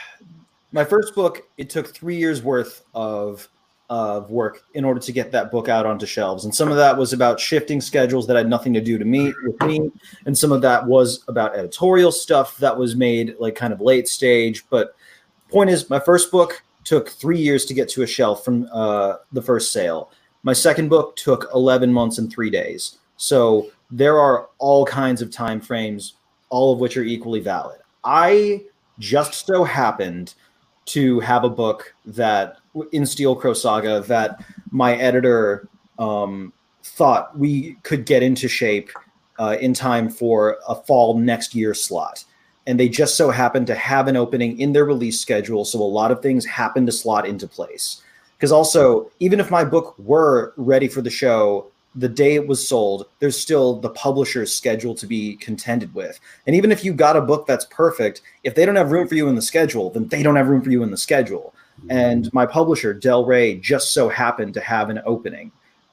[0.72, 3.48] my first book, it took three years worth of
[3.88, 6.96] of work in order to get that book out onto shelves, and some of that
[6.96, 9.90] was about shifting schedules that had nothing to do to me with me,
[10.26, 14.06] and some of that was about editorial stuff that was made like kind of late
[14.06, 14.64] stage.
[14.70, 14.94] But
[15.48, 19.16] point is, my first book took three years to get to a shelf from uh,
[19.32, 20.10] the first sale.
[20.42, 22.98] My second book took 11 months and three days.
[23.16, 26.14] So there are all kinds of time frames,
[26.48, 27.80] all of which are equally valid.
[28.04, 28.64] I
[28.98, 30.34] just so happened
[30.86, 32.58] to have a book that
[32.92, 38.90] in Steel Crow Saga that my editor um, thought we could get into shape
[39.38, 42.24] uh, in time for a fall next year slot.
[42.66, 45.64] And they just so happened to have an opening in their release schedule.
[45.64, 48.02] So a lot of things happened to slot into place.
[48.36, 52.66] Because also, even if my book were ready for the show the day it was
[52.66, 56.20] sold, there's still the publisher's schedule to be contended with.
[56.46, 59.16] And even if you got a book that's perfect, if they don't have room for
[59.16, 61.52] you in the schedule, then they don't have room for you in the schedule.
[61.88, 65.50] And my publisher, Del Rey, just so happened to have an opening.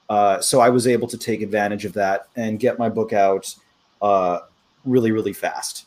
[0.08, 3.54] Uh, so I was able to take advantage of that and get my book out
[4.02, 4.40] uh,
[4.84, 5.86] really, really fast.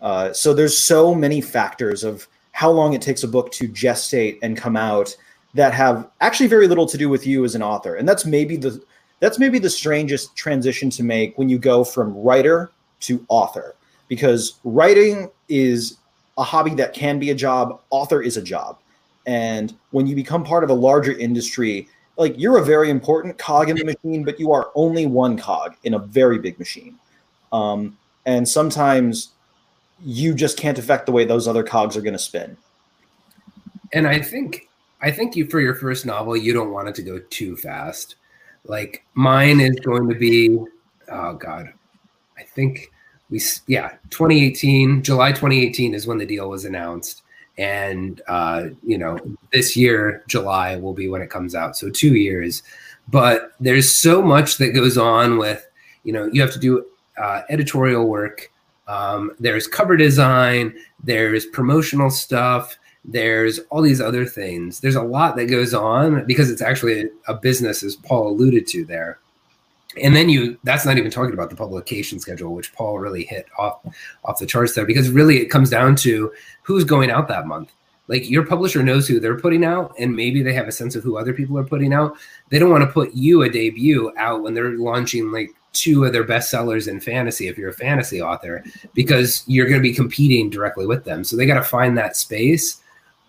[0.00, 4.38] Uh, so there's so many factors of how long it takes a book to gestate
[4.42, 5.16] and come out
[5.54, 7.96] that have actually very little to do with you as an author.
[7.96, 8.82] And that's maybe the
[9.24, 13.74] that's maybe the strangest transition to make when you go from writer to author
[14.06, 15.96] because writing is
[16.36, 18.78] a hobby that can be a job author is a job.
[19.24, 23.70] And when you become part of a larger industry like you're a very important cog
[23.70, 26.98] in the machine but you are only one cog in a very big machine.
[27.50, 29.30] Um, and sometimes
[30.04, 32.58] you just can't affect the way those other cogs are going to spin.
[33.94, 34.68] And I think
[35.00, 38.16] I think you for your first novel, you don't want it to go too fast.
[38.64, 40.58] Like mine is going to be,
[41.10, 41.72] oh god,
[42.38, 42.90] I think
[43.30, 47.22] we yeah 2018 July 2018 is when the deal was announced,
[47.58, 49.18] and uh, you know
[49.52, 52.62] this year July will be when it comes out, so two years.
[53.08, 55.66] But there's so much that goes on with
[56.04, 56.86] you know you have to do
[57.18, 58.50] uh, editorial work.
[58.86, 60.74] Um, there's cover design.
[61.02, 64.80] There's promotional stuff there's all these other things.
[64.80, 68.84] There's a lot that goes on because it's actually a, business as paul alluded to
[68.84, 69.18] there.
[70.02, 73.46] And then you that's not even talking about the publication schedule which paul really hit
[73.58, 73.80] off
[74.24, 77.70] off the charts there because really it comes down to who's going out that month.
[78.08, 81.02] Like your publisher knows who they're putting out and maybe they have a sense of
[81.02, 82.16] who other people are putting out.
[82.48, 86.12] They don't want to put you a debut out when they're launching like two of
[86.12, 88.62] their best sellers in fantasy if you're a fantasy author
[88.94, 91.24] because you're going to be competing directly with them.
[91.24, 92.80] So they got to find that space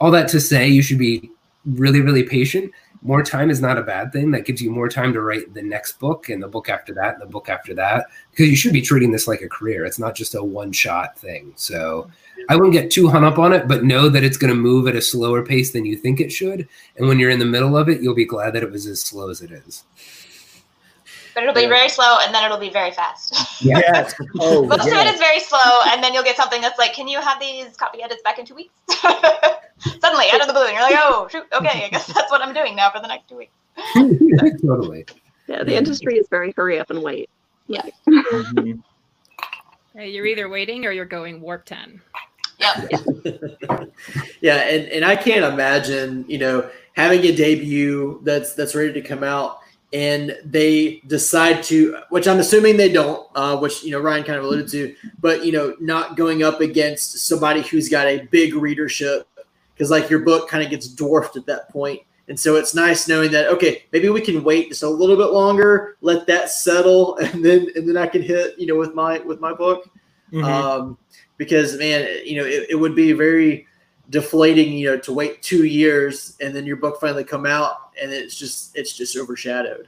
[0.06, 1.32] all that to say you should be
[1.66, 2.72] really really patient.
[3.02, 4.30] More time is not a bad thing.
[4.32, 7.14] That gives you more time to write the next book and the book after that
[7.14, 9.84] and the book after that because you should be treating this like a career.
[9.84, 11.54] It's not just a one shot thing.
[11.56, 12.10] So
[12.50, 14.88] i wouldn't get too hung up on it but know that it's going to move
[14.88, 16.68] at a slower pace than you think it should.
[16.98, 19.02] And when you're in the middle of it you'll be glad that it was as
[19.02, 19.84] slow as it is
[21.36, 21.68] But it'll be Yeah.
[21.68, 23.62] very slow and then it'll be very fast.
[23.62, 25.14] yes oh Most of it yes.
[25.16, 28.02] is very slow, and then you'll get something that's like, "Can you have these copy
[28.02, 28.74] edits back in two weeks?"
[30.02, 32.42] Suddenly, out of the blue, and you're like, "Oh, shoot, okay, I guess that's what
[32.42, 33.52] I'm doing now for the next two weeks."
[34.62, 35.06] totally
[35.48, 37.30] Yeah, the industry is very hurry up and wait.
[37.68, 37.82] Yeah.
[38.08, 38.82] Mhm.
[39.94, 42.02] Hey, You're either waiting or you're going warp 10.
[42.58, 42.90] Yep.
[44.42, 49.02] yeah, and, and I can't imagine, you know, having a debut that's that's ready to
[49.02, 49.60] come out
[49.94, 54.38] and they decide to which I'm assuming they don't, uh, which you know Ryan kind
[54.38, 58.56] of alluded to, but you know, not going up against somebody who's got a big
[58.56, 59.28] readership
[59.74, 62.02] because like your book kind of gets dwarfed at that point.
[62.28, 65.32] And so it's nice knowing that okay, maybe we can wait just a little bit
[65.32, 69.20] longer, let that settle, and then and then I can hit, you know, with my
[69.20, 69.90] with my book
[70.34, 70.44] Mhm.
[70.44, 70.98] um,
[71.38, 73.68] because man, you know, it, it would be very
[74.10, 78.12] deflating, you know, to wait two years and then your book finally come out and
[78.12, 79.88] it's just it's just overshadowed.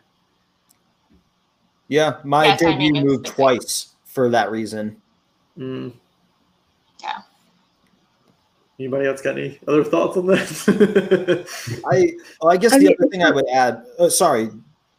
[1.87, 3.25] Yeah, my Yeah, debut moved different.
[3.35, 5.01] twice for that reason.
[5.57, 5.93] Mm.
[7.01, 7.19] Yeah.
[8.79, 11.47] Anybody else got any other thoughts on that?
[11.91, 13.83] I well, I guess I the mean- other thing I would add.
[13.99, 14.49] Uh, sorry,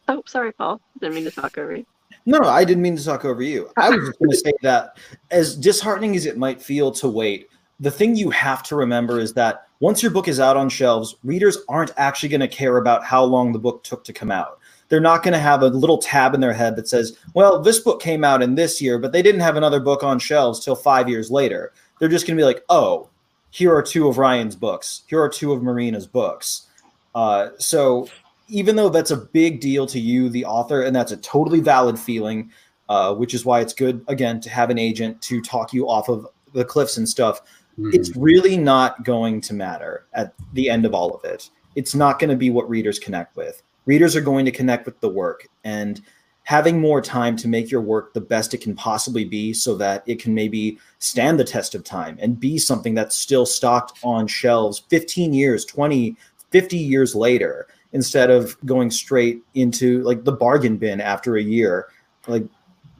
[0.07, 0.81] Oh, sorry, Paul.
[0.99, 1.85] Didn't mean to talk over you.
[2.25, 3.69] No, no, I didn't mean to talk over you.
[3.77, 4.97] I was just going to say that
[5.29, 7.48] as disheartening as it might feel to wait,
[7.79, 11.15] the thing you have to remember is that once your book is out on shelves,
[11.23, 14.59] readers aren't actually going to care about how long the book took to come out.
[14.89, 17.79] They're not going to have a little tab in their head that says, well, this
[17.79, 20.75] book came out in this year, but they didn't have another book on shelves till
[20.75, 21.71] five years later.
[21.99, 23.09] They're just going to be like, oh,
[23.51, 25.03] here are two of Ryan's books.
[25.07, 26.67] Here are two of Marina's books.
[27.15, 28.07] Uh, so
[28.47, 31.97] even though that's a big deal to you, the author, and that's a totally valid
[31.97, 32.51] feeling,
[32.89, 36.09] uh, which is why it's good again to have an agent to talk you off
[36.09, 37.41] of the cliffs and stuff.
[37.79, 37.93] Mhm.
[37.93, 41.49] It's really not going to matter at the end of all of it.
[41.75, 43.61] It's not going to be what readers connect with.
[43.85, 46.01] Readers are going to connect with the work, and
[46.43, 50.03] having more time to make your work the best it can possibly be so that
[50.07, 54.25] it can maybe stand the test of time and be something that's still stocked on
[54.25, 56.17] shelves 15 years, 20,
[56.49, 61.87] 50 years later instead of going straight into like the bargain bin after a year.
[62.27, 62.45] Like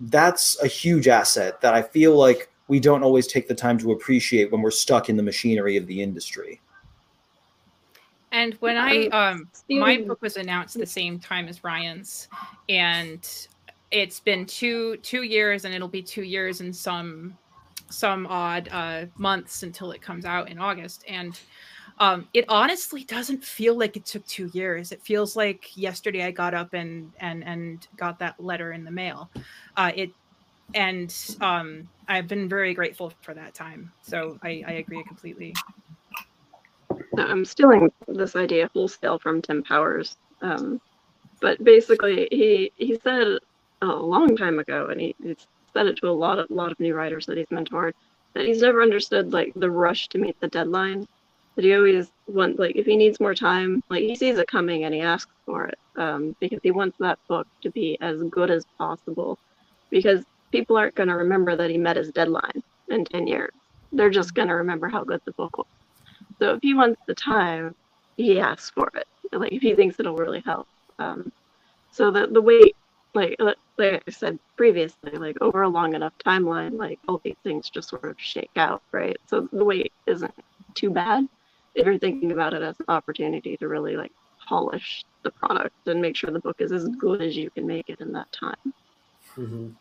[0.01, 3.91] that's a huge asset that I feel like we don't always take the time to
[3.91, 6.61] appreciate when we're stuck in the machinery of the industry.
[8.31, 12.29] And when I um my book was announced the same time as Ryan's,
[12.69, 13.27] and
[13.91, 17.35] it's been two two years, and it'll be two years in some
[17.89, 21.03] some odd uh, months until it comes out in August.
[21.07, 21.39] And
[21.97, 24.91] um, it honestly doesn't feel like it took two years.
[24.91, 28.91] It feels like yesterday I got up and and and got that letter in the
[28.91, 29.29] mail.
[29.75, 30.11] Uh, it
[30.73, 33.91] and um, I've been very grateful for that time.
[34.01, 35.53] So I, I agree completely.
[37.17, 40.17] I'm stealing this idea wholesale from Tim Powers.
[40.41, 40.79] Um,
[41.41, 43.39] but basically, he he said
[43.81, 45.15] a long time ago, and he,
[45.71, 47.93] said it to a lot of lot of new writers that he's mentored,
[48.33, 51.07] that he's never understood like the rush to meet the deadline.
[51.55, 54.83] That he always wants like if he needs more time, like he sees it coming
[54.83, 58.49] and he asks for it um, because he wants that book to be as good
[58.49, 59.37] as possible.
[59.89, 63.51] Because people aren't going to remember that he met his deadline in ten years.
[63.91, 65.67] They're just going to remember how good the book was.
[66.39, 67.75] So if he wants the time,
[68.17, 69.07] he asks for it.
[69.31, 70.67] Like if he thinks it'll really help.
[70.99, 71.31] Um,
[71.91, 72.75] so the the wait,
[73.13, 77.35] like uh, like I said previously, like over a long enough timeline, like all these
[77.43, 79.17] things just sort of shake out, right?
[79.27, 80.33] So the wait isn't
[80.75, 81.27] too bad
[81.75, 84.11] if you're thinking about it as an opportunity to really like
[84.47, 87.89] polish the product and make sure the book is as good as you can make
[87.89, 88.73] it in that time.
[89.37, 89.75] Mhm.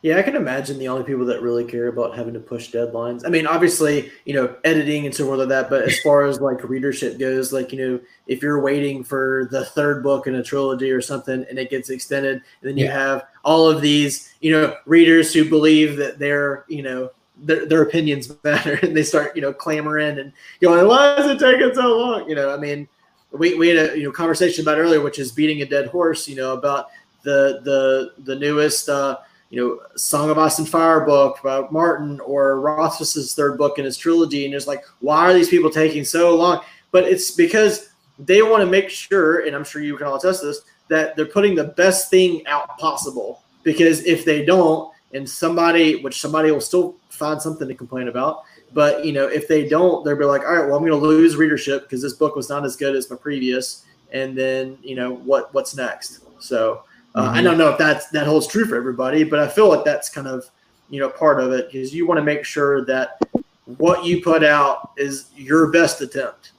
[0.00, 3.26] Yeah, I can imagine the only people that really care about having to push deadlines.
[3.26, 5.68] I mean, obviously, you know, editing and so forth like that.
[5.68, 9.64] But as far as like readership goes, like you know, if you're waiting for the
[9.64, 12.92] third book in a trilogy or something and it gets extended, and then you Yeah.
[12.92, 17.10] have all of these, you know, readers who believe that their, you know,
[17.42, 21.40] their, their opinions matter, and they start, you know, clamoring and going, "Why is it
[21.40, 22.86] taking so long?" You know, I mean,
[23.32, 26.28] we, we had a you know conversation about earlier, which is beating a dead horse.
[26.28, 26.86] You know, about
[27.24, 29.18] the the the newest uh,
[29.50, 33.84] you know Song of Ice and Fire book about Martin or Rothfuss's third book in
[33.84, 36.60] his trilogy, and it's like, why are these people taking so long?
[36.90, 40.42] But it's because they want to make sure, and I'm sure you can all attest
[40.42, 43.42] this, that they're putting the best thing out possible.
[43.62, 48.44] Because if they don't, and somebody, which somebody will still find something to complain about,
[48.72, 51.06] but you know, if they don't, they'll be like, all right, well, I'm going to
[51.06, 54.94] lose readership because this book was not as good as my previous, and then you
[54.94, 56.20] know what what's next.
[56.38, 56.82] So
[57.18, 57.44] uh, I Mhm.
[57.44, 60.26] don't know if that's that holds true for everybody, but I feel like that's kind
[60.26, 60.48] of
[60.90, 63.18] you know part of it because you want to make sure that
[63.76, 66.52] what you put out is your best attempt.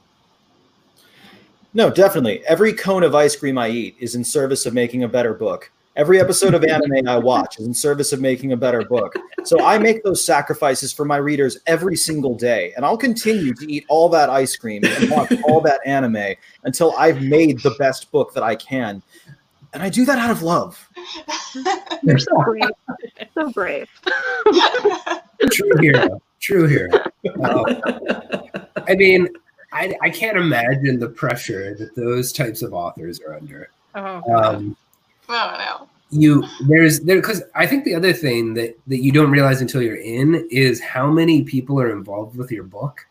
[1.74, 2.44] No, definitely.
[2.48, 5.72] Every cone of ice cream I eat is in service of making a better book.
[5.96, 9.16] Every episode of anime I watch is in service of making a better book.
[9.44, 12.74] So I make those sacrifices for my readers every single day.
[12.76, 16.96] And I'll continue to eat all that ice cream and watch all that anime until
[16.98, 19.02] I've made the best book that I can.
[19.74, 20.90] And I do that out of love.
[22.04, 22.70] You're so brave,
[23.36, 23.88] so brave.
[25.52, 26.22] True hero.
[26.40, 26.90] True hero.
[27.44, 27.66] Oh,
[28.88, 29.28] I mean,
[29.72, 33.70] I, I can't imagine the pressure that those types of authors are under.
[33.96, 34.76] Oh, Um,
[35.28, 35.88] oh no.
[36.12, 39.82] you there's there because I think the other thing that that you don't realize until
[39.82, 43.06] you're in is how many people are involved with your book,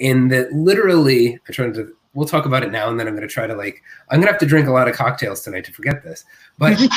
[0.00, 1.94] and that literally I'm trying to.
[2.14, 4.26] We'll talk about it now, and then I'm going to try to like I'm going
[4.26, 6.24] to have to drink a lot of cocktails tonight to forget this.
[6.58, 6.78] But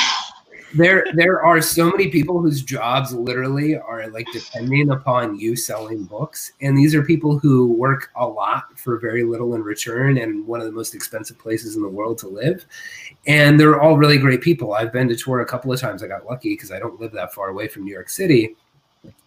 [0.74, 6.04] there there are so many people whose jobs literally are like depending upon you selling
[6.04, 10.46] books and these are people who work a lot for very little in return and
[10.46, 12.66] one of the most expensive places in the world to live
[13.26, 14.74] and they're all really great people.
[14.74, 16.02] I've been to Tor a couple of times.
[16.02, 18.56] I got lucky because i don't live that far away from new york city.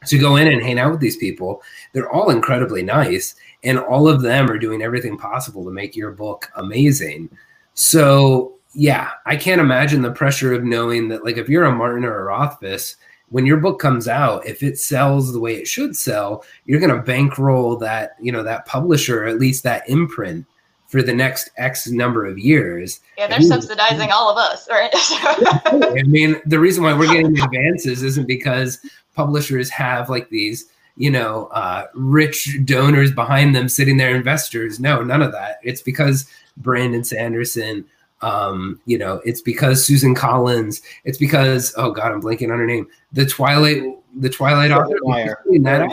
[0.08, 1.62] To go in and hang out with these people
[1.94, 6.12] they're all incredibly nice and all of them are doing everything possible to make your
[6.12, 7.30] book amazing
[7.74, 12.06] so yeah, I can't imagine the pressure of knowing that, like, if you're a Martin
[12.06, 12.96] or a Rothfuss,
[13.30, 16.96] when your book comes out, if it sells the way it should sell, you're going
[16.96, 20.46] to bankroll that, you know, that publisher, at least that imprint
[20.88, 23.00] for the next X number of years.
[23.18, 24.90] Yeah, they're subsidizing all of us, right?
[24.96, 28.80] I mean, the reason why we're getting advances isn't because
[29.14, 30.70] publishers have like these,
[31.00, 34.82] you know, uh, rich donors behind them sitting there, investors.
[34.82, 35.60] No, none of that.
[35.64, 37.86] It's because Brandon Sanderson,
[38.22, 40.82] um, you know, it's because Susan Collins.
[41.06, 42.86] It's because oh god, I'm blanking on her name.
[43.14, 43.82] The Twilight,
[44.18, 44.98] the Twilight author.
[45.04, 45.42] Meyer.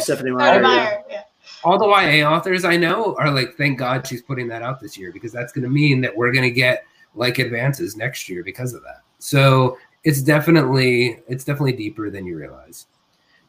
[0.01, 0.61] Stephenie Meyer.
[0.61, 1.05] Meyer.
[1.09, 1.23] Yeah.
[1.63, 4.99] All the YA authors I know are like, thank God she's putting that out this
[4.99, 6.85] year because that's going to mean that we're going to get
[7.15, 9.03] like advances next year because of that.
[9.19, 12.87] So it's definitely it's definitely deeper than you realize.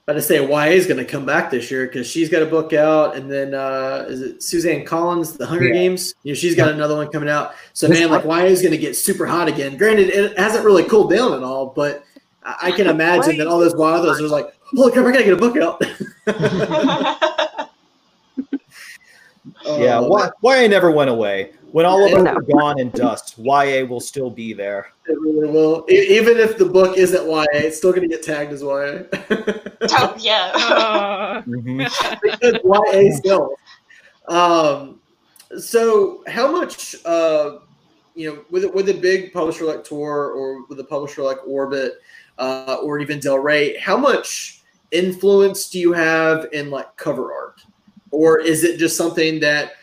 [0.07, 2.45] But I say YA is going to come back this year because she's got a
[2.45, 5.73] book out, and then uh, is it Suzanne Collins, The Hunger yeah.
[5.73, 6.15] Games?
[6.23, 6.75] You know, she's got yeah.
[6.75, 7.55] another one coming out.
[7.73, 9.75] So this man, like YA is going to get super hot again.
[9.75, 12.05] Granted, it hasn't really cooled down at all, but
[12.41, 15.23] I can imagine that all those YA authors are like, "Holy crap, I got to
[15.25, 15.81] get a book out."
[19.77, 21.51] yeah, uh, YA never went away.
[21.71, 24.87] When all of us are gone in dust, YA will still be there.
[25.05, 25.85] It really will.
[25.89, 29.03] Even if the book isn't YA, it's still going to get tagged as YA.
[29.91, 30.51] oh, yeah.
[30.55, 31.41] Uh,
[32.21, 33.55] because YA still.
[34.27, 34.99] Um,
[35.57, 37.59] so, how much, uh,
[38.15, 41.93] you know, with with a big publisher like Tor or with a publisher like Orbit
[42.37, 47.61] uh, or even Del Rey, how much influence do you have in like cover art,
[48.11, 49.73] or is it just something that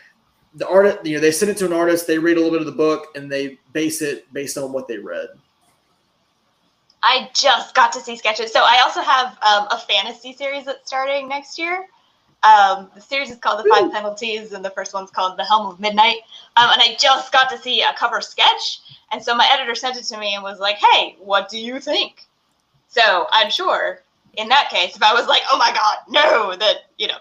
[0.55, 2.61] the artist, you know, they send it to an artist, they read a little bit
[2.61, 5.27] of the book, and they base it based on what they read.
[7.03, 8.51] I just got to see sketches.
[8.51, 11.85] So I also have um, a fantasy series that's starting next year.
[12.43, 15.67] Um, the series is called The Five Penalties, and the first one's called The Helm
[15.67, 16.17] of Midnight.
[16.57, 18.79] Um, and I just got to see a cover sketch.
[19.11, 21.79] And so my editor sent it to me and was like, hey, what do you
[21.79, 22.25] think?
[22.87, 24.01] So I'm sure
[24.37, 27.17] in that case, if I was like, oh my God, no, that, you know,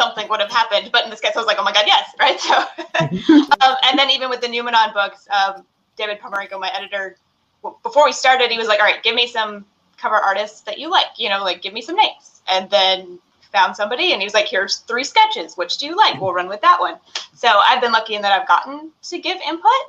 [0.00, 0.90] something would have happened.
[0.92, 2.40] But in this case, I was like, oh my God, yes, right?
[2.40, 2.54] So,
[3.66, 5.64] um, and then even with the Noumenon books, um,
[5.96, 7.16] David Pomerico, my editor,
[7.82, 9.66] before we started, he was like, all right, give me some
[9.98, 12.40] cover artists that you like, you know, like give me some names.
[12.50, 13.18] And then
[13.52, 15.56] found somebody and he was like, here's three sketches.
[15.56, 16.20] Which do you like?
[16.20, 16.96] We'll run with that one.
[17.34, 19.82] So I've been lucky in that I've gotten to give input.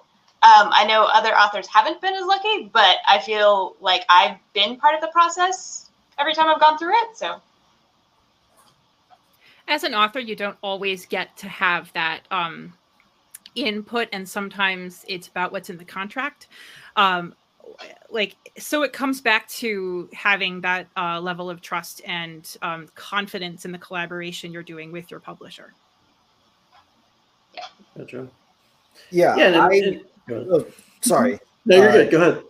[0.43, 4.75] Um, I know other authors haven't been as lucky, but I feel like I've been
[4.77, 7.15] part of the process every time I've gone through it.
[7.15, 7.39] So
[9.71, 12.73] as an author, you don't always get to have that um,
[13.55, 16.47] input, and sometimes it's about what's in the contract.
[16.97, 17.33] Um,
[18.09, 23.63] like, so it comes back to having that uh, level of trust and um, confidence
[23.63, 25.73] in the collaboration you're doing with your publisher.
[27.55, 27.63] Yeah.
[27.97, 28.27] Gotcha.
[29.09, 29.37] Yeah.
[29.37, 29.67] Yeah.
[29.71, 30.01] I,
[30.33, 30.65] oh,
[30.99, 31.39] sorry.
[31.65, 32.11] No, you're uh, good.
[32.11, 32.43] Go ahead.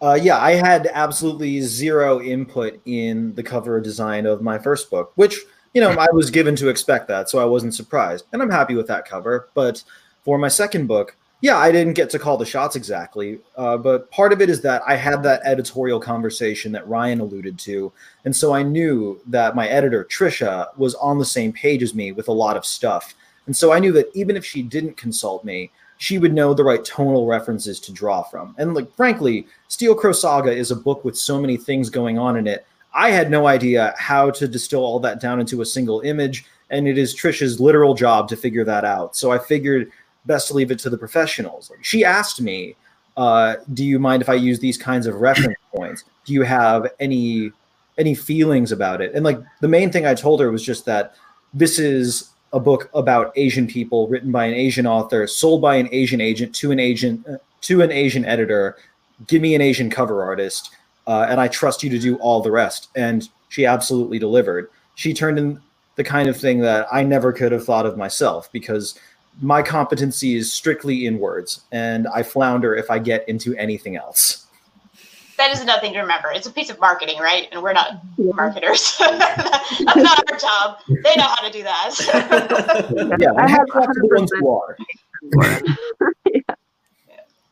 [0.00, 5.12] Uh, yeah, I had absolutely zero input in the cover design of my first book,
[5.16, 5.38] which
[5.74, 8.26] you know, I was given to expect that, so I wasn't surprised.
[8.32, 9.48] And I'm happy with that cover.
[9.54, 9.82] But
[10.24, 13.40] for my second book, yeah, I didn't get to call the shots exactly.
[13.56, 17.58] Uh, but part of it is that I had that editorial conversation that Ryan alluded
[17.60, 17.92] to.
[18.24, 22.12] And so I knew that my editor, Tricia, was on the same page as me
[22.12, 23.14] with a lot of stuff.
[23.46, 26.64] And so I knew that even if she didn't consult me, she would know the
[26.64, 28.54] right tonal references to draw from.
[28.58, 32.36] And like frankly, Steel Crow Saga is a book with so many things going on
[32.36, 36.00] in it I had no idea how to distill all that down into a single
[36.00, 39.16] image, and it is Tricia's literal job to figure that out.
[39.16, 39.90] So I figured
[40.26, 41.70] best to leave it to the professionals.
[41.70, 42.76] Like she asked me,
[43.16, 46.04] uh, "Do you mind if I use these kinds of reference points?
[46.24, 47.52] Do you have any
[47.98, 51.14] any feelings about it?" And like the main thing I told her was just that
[51.54, 55.88] this is a book about Asian people, written by an Asian author, sold by an
[55.92, 58.76] Asian agent to an agent uh, to an Asian editor.
[59.26, 60.70] Give me an Asian cover artist
[61.06, 62.88] uh, and I trust you to do all the rest.
[62.96, 64.70] And she absolutely delivered.
[64.94, 65.60] She turned in
[65.96, 68.98] the kind of thing that I never could have thought of myself because
[69.40, 74.46] my competency is strictly in words, and I flounder if I get into anything else.
[75.38, 76.30] That is another thing to remember.
[76.30, 77.48] It's a piece of marketing, right?
[77.50, 78.96] And we're not marketers.
[79.00, 80.78] That's not our job.
[80.88, 81.94] They know how to do that.
[83.18, 84.76] yeah, I have the ones who are.
[86.32, 86.54] yeah.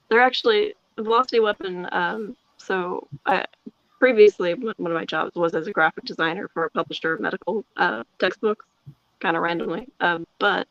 [0.09, 2.37] They're actually Velocity Weapon um,
[2.71, 3.45] so I,
[3.99, 7.65] previously one of my jobs was as a graphic designer for a publisher of medical
[7.77, 8.65] uh, textbooks,
[9.19, 9.89] kind of randomly.
[9.99, 10.69] Um, but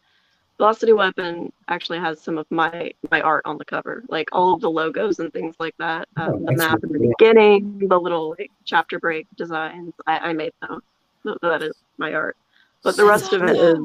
[0.58, 4.62] Velocity Weapon actually has some of my my art on the cover, like all of
[4.62, 6.08] the logos and things like that.
[6.16, 6.84] Um, Oh, the map excellent.
[6.84, 9.94] at the beginning, the little like, chapter break designs.
[10.08, 10.82] I, I made those.
[11.24, 12.38] So that is my art.
[12.82, 13.80] But the rest of it is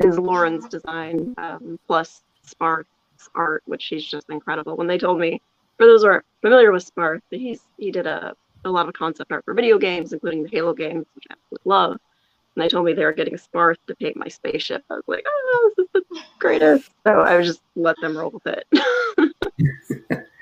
[0.00, 4.74] is Lauren's design um, plus Sparth's art, which she's just incredible.
[4.76, 5.40] When they told me,
[5.76, 9.30] for those who aren't familiar with Sparth, he's he did a a lot of concept
[9.30, 11.92] art for video games, including the Halo games, which I absolutely love.
[11.92, 14.84] And they told me they were getting Sparth to paint my spaceship.
[14.88, 16.90] I was like, oh, this is the greatest.
[17.04, 20.24] So I would just let them roll with it.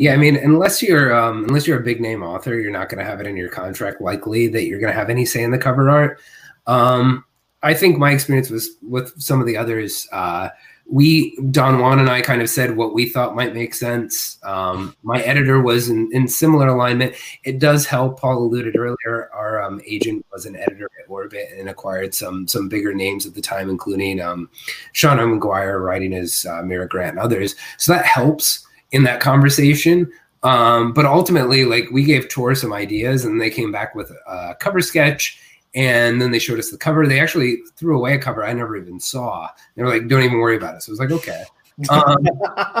[0.00, 3.04] Yeah, I mean, unless you're um, unless you're a big name author, you're not going
[3.04, 5.50] to have it in your contract likely that you're going to have any say in
[5.50, 6.20] the cover art.
[6.66, 7.22] Um,
[7.62, 10.08] I think my experience was with some of the others.
[10.10, 10.48] Uh,
[10.90, 14.38] we DongWon and I kind of said what we thought might make sense.
[14.42, 17.14] Um, my editor was in, in similar alignment.
[17.44, 18.18] It does help.
[18.18, 19.30] Paul alluded earlier.
[19.32, 23.34] Our um, agent was an editor at Orbit and acquired some some bigger names at
[23.34, 24.50] the time, including um,
[24.92, 27.54] Seanan McGuire writing as uh, Mira Grant and others.
[27.78, 30.10] So that helps in that conversation.
[30.42, 34.56] Um, but ultimately, like we gave Tor some ideas, and they came back with a
[34.58, 35.38] cover sketch,
[35.74, 37.06] and then they showed us the cover.
[37.06, 39.48] They actually threw away a cover I never even saw.
[39.76, 41.44] They were like, "Don't even worry about it." So I was like, "Okay."
[41.88, 42.16] Um,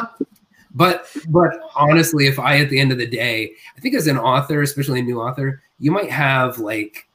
[0.74, 4.18] but but honestly, if I at the end of the day, I think as an
[4.18, 7.06] author, especially a new author, you might have like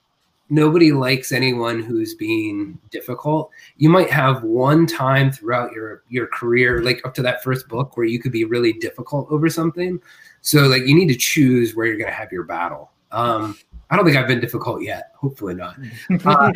[0.49, 3.49] nobody likes anyone who's being difficult.
[3.77, 7.97] You might have one time throughout your your career, like up to that first book,
[7.97, 10.01] where you could be really difficult over something.
[10.41, 12.91] So like you need to choose where you're going to have your battle.
[13.11, 13.57] Um,
[13.89, 15.11] I don't think I've been difficult yet.
[15.15, 15.77] Hopefully not.
[16.25, 16.51] Uh,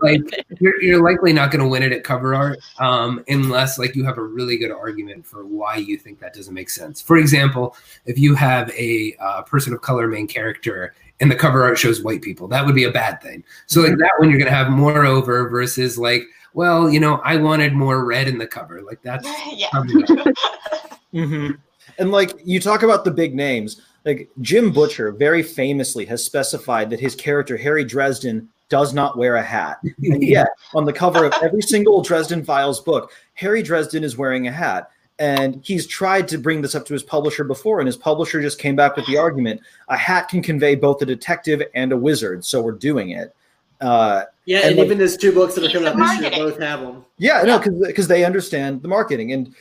[0.00, 0.20] like
[0.58, 4.04] you're, you're likely not going to win it at cover art um, unless like you
[4.04, 7.00] have a really good argument for why you think that doesn't make sense.
[7.00, 11.62] For example, if you have a uh, person of color main character and the cover
[11.62, 13.44] art shows white people, that would be a bad thing.
[13.66, 16.24] So like that one, you're going to have more over versus like,
[16.54, 18.82] well, you know, I wanted more red in the cover.
[18.82, 19.68] Like that's yeah.
[19.70, 20.34] probably not.
[21.12, 21.50] hmm
[21.98, 26.90] And like you talk about the big names, like Jim Butcher very famously has specified
[26.90, 29.78] that his character Harry Dresden does not wear a hat.
[30.02, 34.48] And yet, on the cover of every single Dresden Files book, Harry Dresden is wearing
[34.48, 34.90] a hat.
[35.18, 38.58] And he's tried to bring this up to his publisher before, and his publisher just
[38.58, 42.44] came back with the argument a hat can convey both a detective and a wizard,
[42.44, 43.34] so we're doing it.
[43.82, 46.30] Uh, Yeah, And and, like- even his two books that are coming out this year
[46.44, 47.04] both have them.
[47.18, 49.54] Yeah, no, because because they understand the marketing, and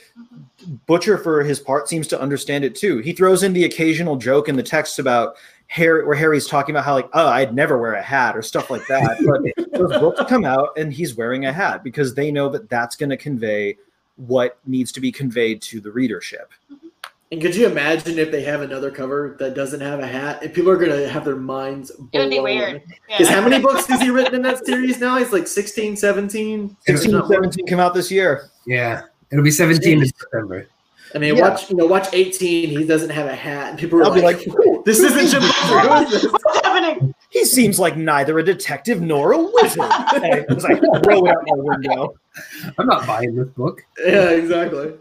[0.87, 2.97] Butcher, for his part, seems to understand it too.
[2.99, 5.35] He throws in the occasional joke in the text about
[5.67, 8.69] Harry, where Harry's talking about how like, oh, I'd never wear a hat or stuff
[8.69, 9.17] like that.
[9.25, 12.95] But those books come out, and he's wearing a hat because they know that that's
[12.95, 13.77] going to convey
[14.17, 16.51] what needs to be conveyed to the readership.
[17.31, 20.43] And could you imagine if they have another cover that doesn't have a hat?
[20.43, 22.09] If people are going to have their minds blown.
[22.11, 22.43] It would be blown.
[22.43, 22.83] weird.
[23.07, 23.35] Because Yeah.
[23.41, 25.17] how many books has he written in that series now?
[25.17, 26.75] He's like 16, 17.
[26.85, 28.49] 16 17 come out this year.
[28.67, 30.67] Yeah, It'll be 17 in September.
[31.13, 31.49] I mean, Yeah.
[31.49, 32.69] watch you know, watch 18.
[32.69, 35.41] He doesn't have a hat, and people are I'll be like, like, "This isn't Jim
[35.41, 36.09] Butcher.
[36.09, 37.13] This?" What's happening?
[37.29, 39.79] he seems like neither a detective nor a wizard.
[39.81, 42.13] I was like, throw it out my window.
[42.77, 43.81] I'm not buying this book.
[44.05, 44.93] Yeah, exactly.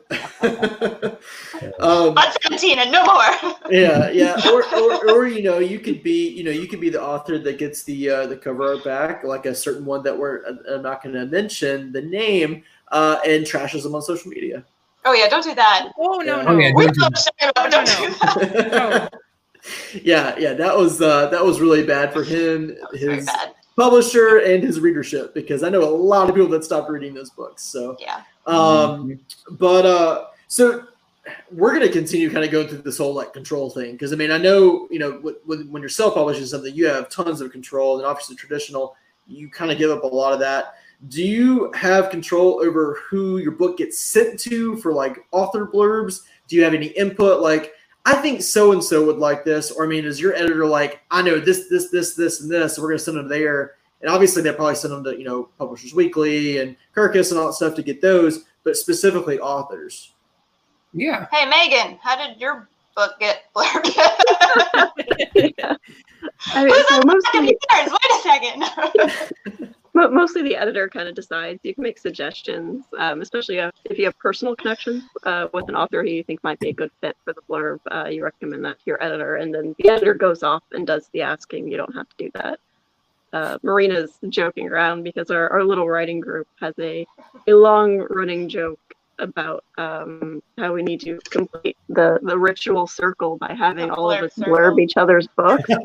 [1.80, 3.52] um, I'm 17 and no more.
[3.70, 6.90] yeah, yeah, or, or, or you know, you could be, you know, you could be
[6.90, 10.16] the author that gets the uh, the cover art back, like a certain one that
[10.16, 14.30] we're uh, I'm not going to mention the name, uh, and trashes them on social
[14.30, 14.64] media.
[15.04, 15.92] Oh yeah, don't do that.
[15.98, 16.48] Oh no no.
[16.48, 18.14] Oh, yeah, We don't do love showing up, don't do
[18.70, 19.12] that.
[20.02, 23.30] yeah, yeah, that was uh, that was really bad for him, That was very his
[23.76, 27.30] publisher, and his readership because I know a lot of people that stopped reading those
[27.30, 27.62] books.
[27.62, 28.22] So, Yeah.
[28.46, 29.18] um,
[29.52, 30.84] but uh, so
[31.52, 34.16] we're going to continue kind of going through this whole like control thing because I
[34.16, 37.40] mean I know you know when, when when you're self publishing something you have tons
[37.40, 38.96] of control and obviously traditional
[39.26, 40.74] you kind of give up a lot of that.
[41.08, 46.22] Do you have control over who your book gets sent to for like author blurbs?
[46.46, 47.72] Do you have any input like?
[48.06, 51.02] I think so and so would like this, or I mean, is your editor like,
[51.10, 54.10] I know this, this, this, this, and this, so we're gonna send them there, and
[54.10, 57.54] obviously they probably send them to you know Publishers Weekly and Kirkus and all that
[57.54, 60.12] stuff to get those, but specifically authors.
[60.92, 61.26] Yeah.
[61.30, 63.94] Hey Megan, how did your book get blurbed?
[65.58, 65.76] yeah.
[66.54, 67.92] I mean, Who's so on mostly, yours?
[67.92, 69.74] Wait a second.
[69.94, 71.60] mo- mostly the editor kind of decides.
[71.62, 75.76] You can make suggestions, um, especially if, if you have personal connections uh, with an
[75.76, 77.80] author who you think might be a good fit for the blurb.
[77.90, 81.08] Uh, you recommend that to your editor, and then the editor goes off and does
[81.12, 81.68] the asking.
[81.68, 82.60] You don't have to do that.
[83.32, 87.06] Uh, Marina's joking around because our, our little writing group has a,
[87.46, 88.80] a long running joke
[89.20, 94.18] about um, how we need to complete the, the ritual circle by having all of
[94.20, 94.52] blurb us circle.
[94.54, 95.68] blurb each other's books.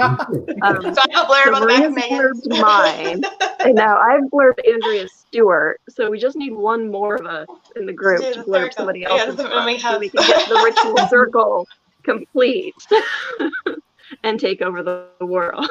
[0.62, 3.22] Um, So I have a blurb on the back of blurbed mine.
[3.60, 7.86] and now I've blurbed Andrea Stewart, so we just need one more of us in
[7.86, 8.72] the group do to the blurb circle.
[8.78, 11.68] somebody Yeah, else's so book so we can get the ritual circle
[12.04, 12.76] complete
[14.24, 15.68] and take over the world.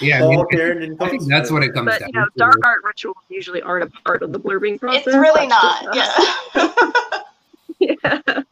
[0.00, 2.26] Yeah, I, mean, Paul, and I think that's what it comes But down you know,
[2.26, 2.30] to.
[2.36, 5.06] dark art rituals usually aren't a part of the blurbing process.
[5.06, 5.94] It's really not.
[5.94, 7.20] Yeah.
[8.24, 8.42] yeah.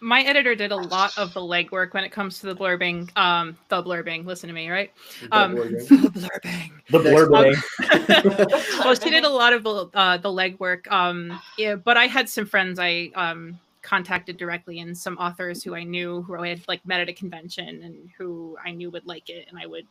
[0.00, 3.14] My editor did a lot of the legwork when it comes to the blurbing.
[3.16, 4.24] Um, the blurbing.
[4.24, 4.90] Listen to me, right?
[5.32, 6.70] Um, the blurbing.
[6.88, 8.78] The blurbing.
[8.84, 10.90] well, she did a lot of the uh, the legwork.
[10.90, 13.58] Um, yeah, but I had some friends I um,
[13.90, 17.12] contacted directly, and some authors who I knew who I had like met at a
[17.12, 19.86] convention and who I knew would like it, and I would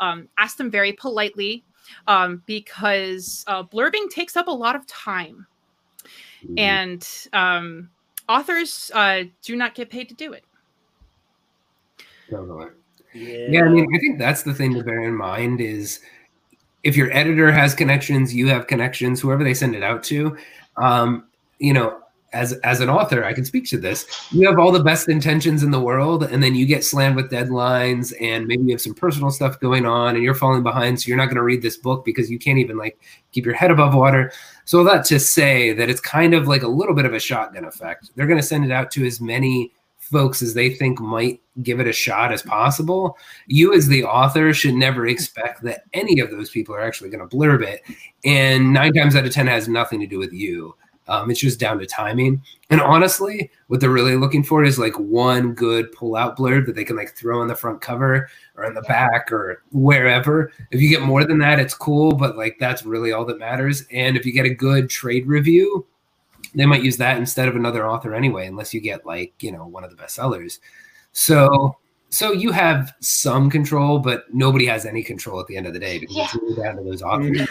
[0.00, 1.64] um, ask them very politely
[2.06, 5.46] um, because uh, blurbing takes up a lot of time,
[6.44, 6.58] Mm-hmm.
[6.58, 7.90] and um,
[8.28, 10.44] authors uh, do not get paid to do it.
[12.30, 12.70] Totally.
[13.14, 16.00] Yeah, I mean, I think that's the thing to bear in mind is
[16.82, 20.36] if your editor has connections, you have connections, whoever they send it out to,
[20.76, 21.28] um,
[21.58, 22.00] you know,
[22.34, 24.06] as as an author, I can speak to this.
[24.30, 27.30] You have all the best intentions in the world, and then you get slammed with
[27.30, 31.08] deadlines, and maybe you have some personal stuff going on, and you're falling behind, so
[31.08, 32.98] you're not going to read this book because you can't even like
[33.32, 34.32] keep your head above water.
[34.64, 37.20] So all that to say that it's kind of like a little bit of a
[37.20, 38.10] shotgun effect.
[38.14, 41.80] They're going to send it out to as many folks as they think might give
[41.80, 43.16] it a shot as possible.
[43.46, 47.26] You, as the author, should never expect that any of those people are actually going
[47.26, 47.82] to blurb it.
[48.24, 50.76] And nine times out of 10 has nothing to do with you.
[51.06, 52.42] Um, it's just down to timing.
[52.70, 56.74] And honestly, what they're really looking for is like one good pull out blurb that
[56.74, 60.50] they can like throw on the front cover or in the back or wherever.
[60.70, 63.84] If you get more than that, it's cool, but like that's really all that matters.
[63.92, 65.86] And if you get a good trade review,
[66.54, 69.66] they might use that instead of another author anyway, unless you get like, you know,
[69.66, 70.60] one of the best sellers.
[71.12, 71.76] So
[72.14, 75.80] so you have some control, but nobody has any control at the end of the
[75.80, 77.44] day because it's really down to those authors.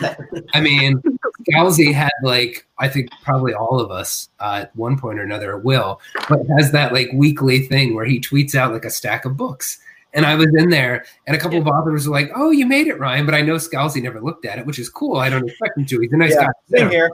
[0.54, 1.02] I mean,
[1.50, 5.58] Scalzi had like I think probably all of us uh, at one point or another
[5.58, 9.38] will, but has that like weekly thing where he tweets out like a stack of
[9.38, 9.80] books.
[10.16, 12.86] And I was in there, and a couple of authors were like, "Oh, you made
[12.86, 15.18] it, Ryan," but I know Scalzi never looked at it, which is cool.
[15.18, 16.00] I don't expect him to.
[16.02, 16.78] He's a nice Yeah, guy.
[16.78, 17.10] same here.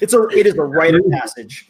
[0.00, 1.68] It's a it is a rite of passage.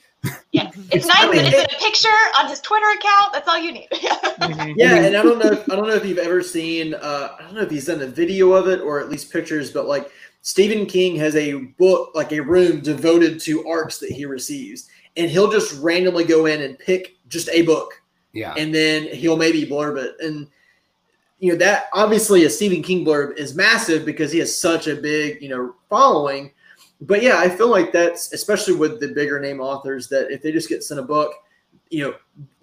[0.52, 0.70] Yeah.
[0.92, 2.08] It's nice that it's in a picture
[2.38, 3.32] on his Twitter account.
[3.32, 3.88] That's all you need.
[4.76, 5.52] Yeah, and I don't know.
[5.52, 6.94] If, I don't know if you've ever seen.
[6.94, 9.70] Uh, I don't know if he's done a video of it or at least pictures,
[9.70, 10.10] but like
[10.43, 15.30] Stephen King has a book, like a room devoted to arcs that he receives, and
[15.30, 18.53] he'll just randomly go in and pick just a book, Yeah.
[18.57, 20.16] and then he'll maybe blurb it.
[20.20, 20.49] And
[21.38, 24.95] you know that obviously a Stephen King blurb is massive because he has such a
[24.95, 26.53] big you know following.
[27.01, 30.53] But yeah, I feel like that's especially with the bigger name authors that if they
[30.53, 31.34] just get sent a book,
[31.90, 32.14] you know,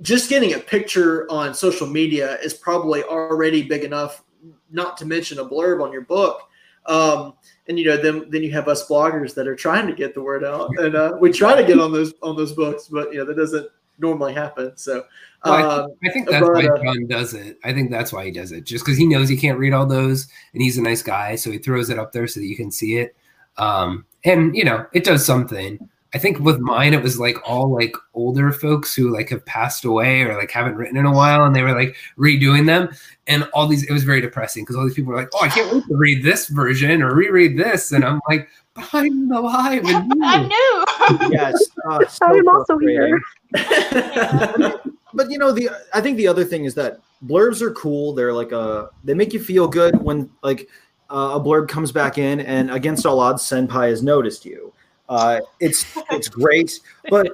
[0.02, 4.24] just getting a picture on social media is probably already big enough,
[4.72, 6.44] not to mention a blurb on your book.
[6.86, 7.34] Um,
[7.70, 10.22] and you know, then then you have us bloggers that are trying to get the
[10.22, 13.20] word out, and uh, we try to get on those on those books, but you
[13.20, 13.68] know that doesn't
[14.00, 14.76] normally happen.
[14.76, 15.06] So,
[15.46, 17.60] Well, I, um, think, I think that's but, why uh, John does it.
[17.64, 19.86] I think that's why he does it, just because he knows he can't read all
[19.86, 22.56] those, and he's a nice guy, so he throws it up there so that you
[22.56, 23.16] can see it.
[23.58, 25.88] Um, and you know, it does something.
[26.14, 29.86] I think with mine, it was like all like older folks who like have passed
[29.86, 32.90] away or like haven't written in a while, and they were like redoing them,
[33.28, 33.84] and all these.
[33.84, 35.96] It was very depressing because all these people were like, "Oh, I can't wait to
[35.96, 40.86] read this version or reread this," and I'm like, "But I'm alive and I'm new."
[41.12, 41.30] new.
[41.32, 41.54] Yes,
[41.90, 43.22] uh, so I'm also here.
[45.14, 48.14] But you know, the I think the other thing is that blurbs are cool.
[48.14, 50.70] They're like a they make you feel good when like
[51.10, 54.74] uh, a blurb comes back in, and against all odds, Senpai has noticed you.
[55.10, 56.80] Uh, it's it's great,
[57.10, 57.28] but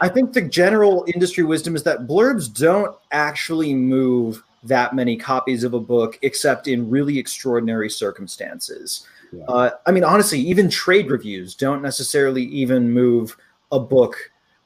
[0.00, 5.62] I think the general industry wisdom is that blurbs don't actually move that many copies
[5.62, 9.06] of a book, except in really extraordinary circumstances.
[9.32, 9.44] Yeah.
[9.44, 13.36] Uh, I mean, honestly, even trade reviews don't necessarily even move
[13.70, 14.16] a book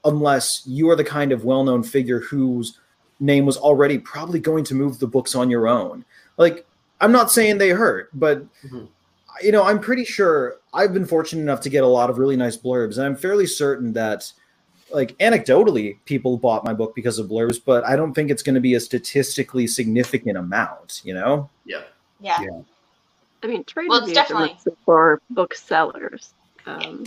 [0.04, 2.78] unless you are the kind of well-known figure whose
[3.20, 6.04] name was already probably going to move the books on your own.
[6.36, 6.66] Like,
[7.00, 8.88] I'm not saying they hurt, but Mhm.
[9.42, 12.36] You know, I'm pretty sure I've been fortunate enough to get a lot of really
[12.36, 14.30] nice blurbs, and I'm fairly certain that,
[14.92, 18.54] like, anecdotally, people bought my book because of blurbs, but I don't think it's going
[18.54, 21.02] to be a statistically significant amount.
[21.04, 21.50] You know?
[21.64, 21.82] yeah.
[22.20, 22.38] Yeah.
[23.42, 26.34] I mean, trade Well, it's definitely- for booksellers.
[26.66, 27.04] Um,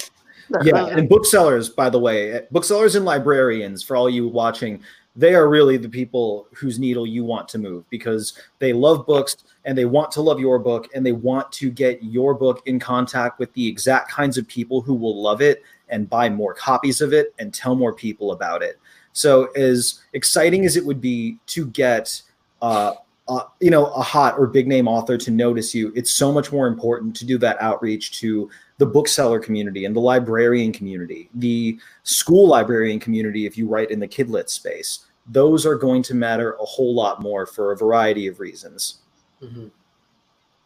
[0.49, 4.81] but, Yeah, uh, and booksellers, by the way, booksellers and librarians, for all you watching,
[5.15, 9.37] they are really the people whose needle you want to move because they love books
[9.65, 12.79] and they want to love your book and they want to get your book in
[12.79, 17.01] contact with the exact kinds of people who will love it and buy more copies
[17.01, 18.79] of it and tell more people about it.
[19.13, 22.21] So, as exciting as it would be to get,
[22.61, 22.93] uh,
[23.27, 26.53] uh, you know, a hot or big name author to notice you, it's so much
[26.53, 28.49] more important to do that outreach to
[28.81, 33.99] the bookseller community and the librarian community, the school librarian community, if you write in
[33.99, 35.05] the kidlit space.
[35.27, 39.01] Those are going to matter a whole lot more for a variety of reasons.
[39.39, 39.69] Mhm.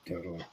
[0.08, 0.46] Totally.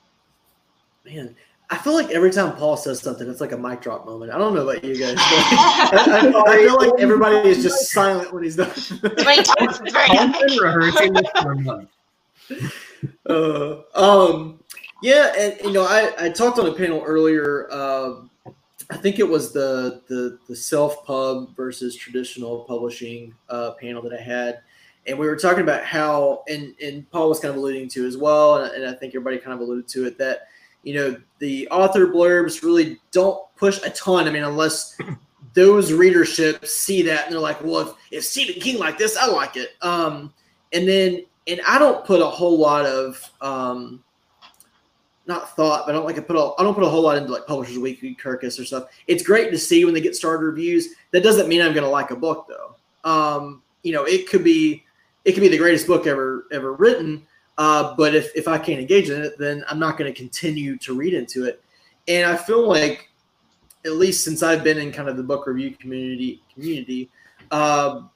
[1.04, 1.36] Man,
[1.70, 4.32] I feel like every time Paul says something, it's like a mic drop moment.
[4.32, 5.14] I don't know about you guys.
[5.14, 8.70] But I, I- I feel like everybody is just silent when he's done.
[9.02, 11.88] When he talks, it's very I've been rehearsing this for a month.
[13.28, 14.58] uh, um,
[15.02, 17.68] yeah, and you know, I, I talked on a panel earlier.
[17.70, 18.14] Uh,
[18.90, 24.12] I think it was the the the self pub versus traditional publishing uh, panel that
[24.12, 24.60] I had,
[25.06, 28.16] and we were talking about how, and and Paul was kind of alluding to as
[28.16, 30.48] well, and, and I think everybody kind of alluded to it that
[30.82, 34.28] you know the author blurbs really don't push a ton.
[34.28, 34.98] I mean, unless
[35.54, 39.26] those readerships see that and they're like, well, if, if Stephen King like this, I
[39.26, 39.70] like it.
[39.82, 40.32] Um,
[40.72, 44.02] and then and I don't put a whole lot of um,
[45.26, 47.16] not thought, but I don't like to put a I don't put a whole lot
[47.16, 48.88] into like Publishers Weekly, Kirkus or stuff.
[49.06, 50.88] It's great to see when they get started reviews.
[51.12, 52.74] That doesn't mean I'm going to like a book though.
[53.08, 54.84] Um, you know, it could be
[55.24, 57.26] it could be the greatest book ever ever written.
[57.58, 60.76] Uh, but if if I can't engage in it, then I'm not going to continue
[60.78, 61.62] to read into it.
[62.08, 63.10] And I feel like,
[63.84, 67.10] at least since I've been in kind of the book review community community,
[67.50, 68.10] um,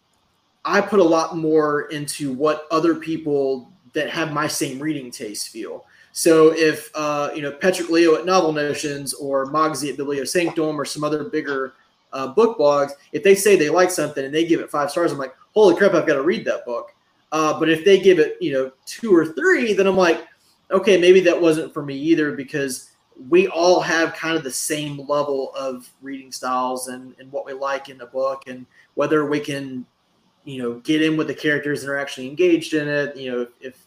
[0.64, 5.50] I put a lot more into what other people that have my same reading taste
[5.50, 5.86] feel.
[6.17, 10.81] So if uh, you know Petrik Leo at Novel Notions or Mogsy at Biblio Sanctum
[10.81, 11.75] or some other bigger
[12.14, 15.12] uh, book blogs, if they say they like something and they give it five stars,
[15.12, 16.95] I'm like, holy crap, I've got to read that book.
[17.33, 20.27] Uh, but if they give it you know two or three, then I'm like,
[20.71, 22.93] okay, maybe that wasn't for me either because
[23.29, 27.53] we all have kind of the same level of reading styles and, and what we
[27.53, 28.64] like in a book and
[28.95, 29.85] whether we can
[30.45, 33.47] you know get in with the characters and are actually engaged in it you know
[33.61, 33.86] if,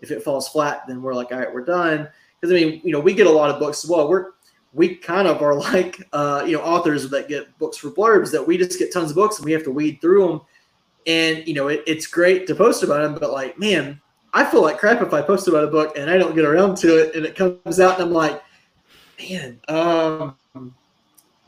[0.00, 2.08] if it falls flat then we're like all right we're done.
[2.40, 4.08] Because i mean you know we get a lot of books as well.
[4.08, 4.32] We're
[4.72, 8.46] we kind of are like uh, you know authors that get books for blurbs that
[8.46, 10.40] we just get tons of books and we have to weed through them
[11.06, 14.00] and you know it, it's great to post about them but like man
[14.34, 16.76] i feel like crap if i post about a book and i don't get around
[16.76, 18.42] to it and it comes out and i'm like
[19.18, 20.36] man um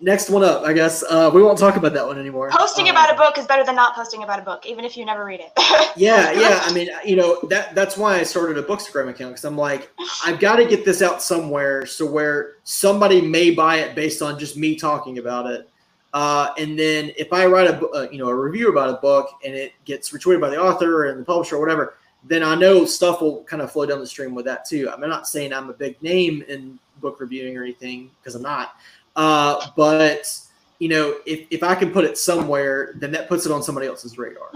[0.01, 1.03] next one up i guess.
[1.03, 2.51] Uh, we won't talk about that one anymore.
[2.51, 4.97] Posting Um, about a book is better than not posting about a book, even if
[4.97, 5.53] you never read it.
[5.97, 9.45] yeah yeah i mean you know that that's why i started a bookstagram account because
[9.45, 9.91] i'm like
[10.25, 14.39] i've got to get this out somewhere so where somebody may buy it based on
[14.39, 15.69] just me talking about it.
[16.13, 19.29] Uh, and then if i write a uh, you know a review about a book
[19.45, 21.95] and it gets retweeted by the author and the publisher or whatever
[22.25, 24.91] then i know stuff will kind of flow down the stream with that too.
[24.91, 28.75] I'm not saying i'm a big name in book reviewing or anything because i'm not
[29.17, 30.27] uh, but
[30.79, 33.87] you know if, if i can put it somewhere then that puts it on somebody
[33.87, 34.49] else's radar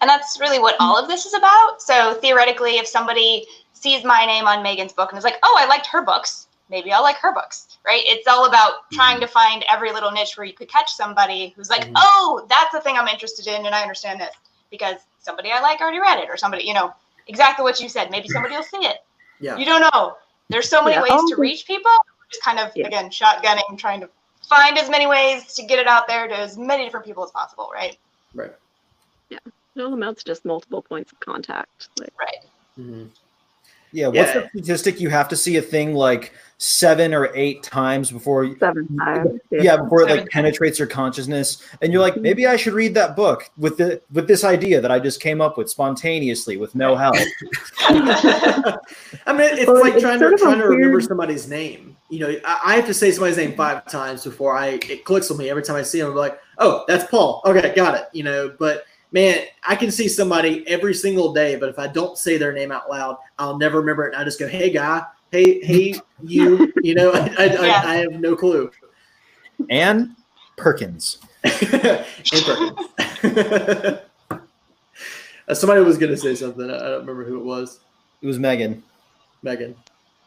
[0.00, 1.80] And that's really what all of this is about.
[1.80, 5.66] So theoretically, if somebody sees my name on Megan's book and is like, oh, I
[5.66, 8.02] liked her books, maybe I'll like her books, right?
[8.04, 11.70] It's all about trying to find every little niche where you could catch somebody who's
[11.70, 11.92] like, Mhm.
[11.94, 14.34] oh, that's the thing I'm interested in and I understand this
[14.72, 16.92] because somebody I like already read it or somebody, you know,
[17.28, 18.10] exactly what you said.
[18.10, 19.04] Maybe somebody will see it.
[19.38, 20.16] yeah You don't know.
[20.48, 21.02] There's so many Yeah.
[21.02, 21.40] ways to Oh.
[21.40, 21.92] reach people.
[22.32, 22.86] Just kind of, Yeah.
[22.86, 24.10] again, shotgunning, trying to
[24.48, 27.30] find as many ways to get it out there to as many different people as
[27.30, 27.98] possible, right?
[28.34, 28.52] right
[29.28, 29.38] Yeah.
[29.76, 31.88] It all amounts to just multiple points of contact.
[31.96, 32.38] Like, Right.
[32.78, 33.10] Mhm.
[33.92, 34.40] Yeah, what's Yeah.
[34.40, 35.00] the statistic?
[35.00, 39.40] You have to see a thing like seven or eight times before you, seven times.
[39.50, 40.28] yeah, before it like Seven.
[40.32, 42.22] penetrates your consciousness, and you're like, mm-hmm.
[42.22, 45.40] maybe I should read that book with the with this idea that I just came
[45.40, 47.16] up with spontaneously with no help.
[47.80, 48.78] I
[49.28, 51.96] mean, it's Well, like it's trying to trying to remember weird- somebody's name.
[52.08, 55.30] You know, I, I have to say somebody's name five times before I it clicks
[55.30, 55.48] with me.
[55.50, 57.40] Every time I see them, I'm like, oh, that's Paul.
[57.46, 58.04] Okay, got it.
[58.12, 62.18] You know, but man, I can see somebody every single day, but if I don't
[62.18, 64.14] say their name out loud, I'll never remember it.
[64.14, 65.94] And I just go, hey, guy, hey, hey,
[66.24, 66.72] you.
[66.82, 67.82] You know, I, I, Yeah.
[67.84, 68.70] I, I have no clue.
[69.70, 70.16] Ann
[70.56, 71.18] Perkins.
[71.44, 72.06] And
[72.44, 73.98] Perkins.
[75.48, 76.70] Uh, somebody was gonna say something.
[76.70, 77.80] I I don't remember who it was.
[78.22, 78.80] It was Megan.
[79.42, 79.74] Megan.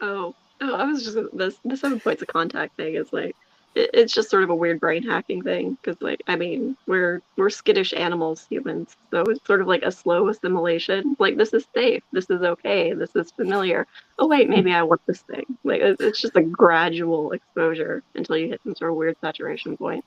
[0.02, 3.36] Oh, oh, I was just the the seven points of contact thing is like it,
[3.76, 7.50] it's just sort of a weird brain hacking thing because like I mean we're we're
[7.50, 12.02] skittish animals humans so it's sort of like a slow assimilation like this is safe
[12.14, 13.86] this is okay this is familiar
[14.20, 18.50] oh wait maybe I want this thing like it's just a gradual exposure until you
[18.50, 20.04] hit some sort of weird saturation point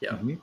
[0.00, 0.12] Yeah.
[0.12, 0.40] Mhm.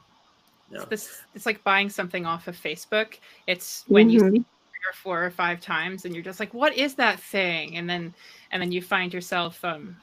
[0.70, 0.86] Yeah.
[0.90, 3.20] This it's like buying something off of Facebook.
[3.48, 4.32] It's when you Mhm.
[4.32, 7.20] see it three or four or five times, and you're just like, "What is that
[7.20, 8.16] thing?" And then
[8.52, 9.98] and then you find yourself um,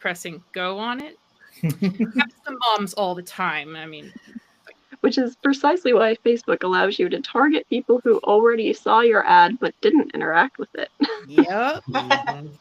[0.00, 1.18] pressing go on it.
[1.62, 3.76] Happens to moms all the time.
[3.76, 4.12] I mean,
[5.00, 9.58] Which is precisely why Facebook allows you to target people who already saw your ad
[9.60, 10.88] but didn't interact with it.
[11.26, 11.82] yep.
[11.88, 12.56] Mhm.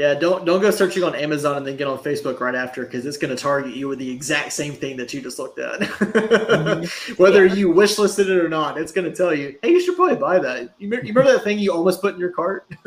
[0.00, 3.04] Yeah, don't don't go searching on Amazon and then get on Facebook right after because
[3.04, 5.82] it's going to target you with the exact same thing that you just looked at.
[7.18, 7.52] Whether Yeah.
[7.54, 10.38] you wishlisted it or not, it's going to tell you, "Hey, you should probably buy
[10.38, 12.66] that." You, me- you remember that thing you almost put in your cart?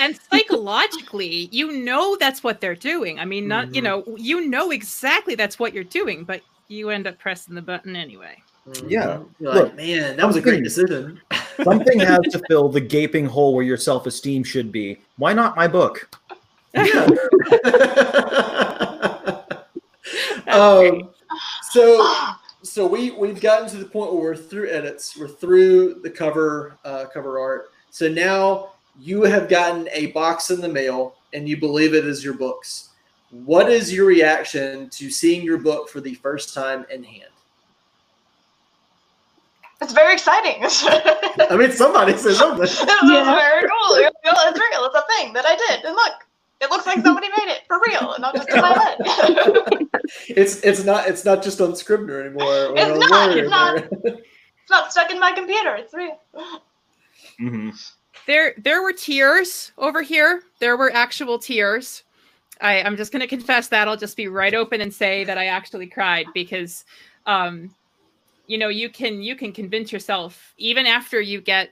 [0.00, 3.84] and psychologically you know that's what they're doing i mean not you Mhm.
[3.84, 7.94] know you know exactly that's what you're doing but you end up pressing the button
[7.96, 8.36] anyway
[8.86, 9.18] Yeah.
[9.18, 9.28] Mhm.
[9.40, 11.20] You're Look, like, man, that was a great decision.
[11.64, 14.98] Something has to fill the gaping hole where your self esteem should be.
[15.16, 16.08] Why not my book?
[16.74, 17.08] Yeah.
[20.50, 21.10] Um,
[21.70, 26.10] so so we we've gotten to the point where we're through edits we're through the
[26.10, 31.48] cover uh, cover art so now you have gotten a box in the mail and
[31.48, 32.90] you believe it is your books
[33.30, 37.29] what is your reaction to seeing your book for the first time in hand
[39.82, 40.62] It's very exciting.
[41.50, 43.96] i mean somebody says something This is very cool.
[43.98, 44.84] You know, It's real.
[44.84, 45.84] It's a thing that I did.
[45.84, 46.12] And look,
[46.60, 48.96] it looks like somebody made it for real and not just in my head.
[50.28, 53.76] it's it's not it's not just on Scrivener anymore or It's on not, it's not.
[53.76, 55.74] or- it's not stuck in my computer.
[55.76, 56.20] It's real.
[57.40, 57.70] Mm-hmm.
[58.26, 62.02] there there were tears over here there were actual tears
[62.60, 65.38] I, i'm just going to confess that i'll just be right open and say that
[65.38, 66.84] i actually cried because
[67.24, 67.74] um
[68.50, 71.70] you know you can you can convince yourself even after you get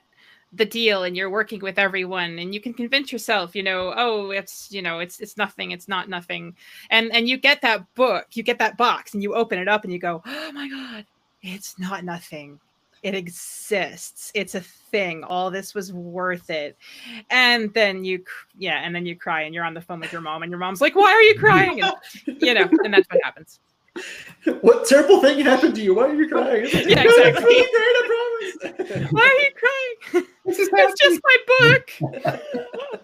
[0.53, 4.31] the deal and you're working with everyone and you can convince yourself you know oh
[4.31, 6.55] it's you know it's it's nothing it's not nothing.
[6.89, 9.83] And and you get that book you get that box and you open it up
[9.83, 11.05] and you go oh my god
[11.41, 12.59] it's not nothing.
[13.01, 14.29] It exists.
[14.35, 15.23] It's a thing.
[15.23, 16.77] All this was worth it.
[17.29, 18.23] And then you
[18.57, 20.59] yeah and then you cry and you're on the phone with your mom and your
[20.59, 21.81] mom's like why are you crying?
[21.81, 23.59] And you know and that's what happens
[24.61, 27.43] what terrible thing happened to you why are you crying Yeah, "No, it's exactly.
[27.43, 31.91] really great, I promise." why are you crying it's just my book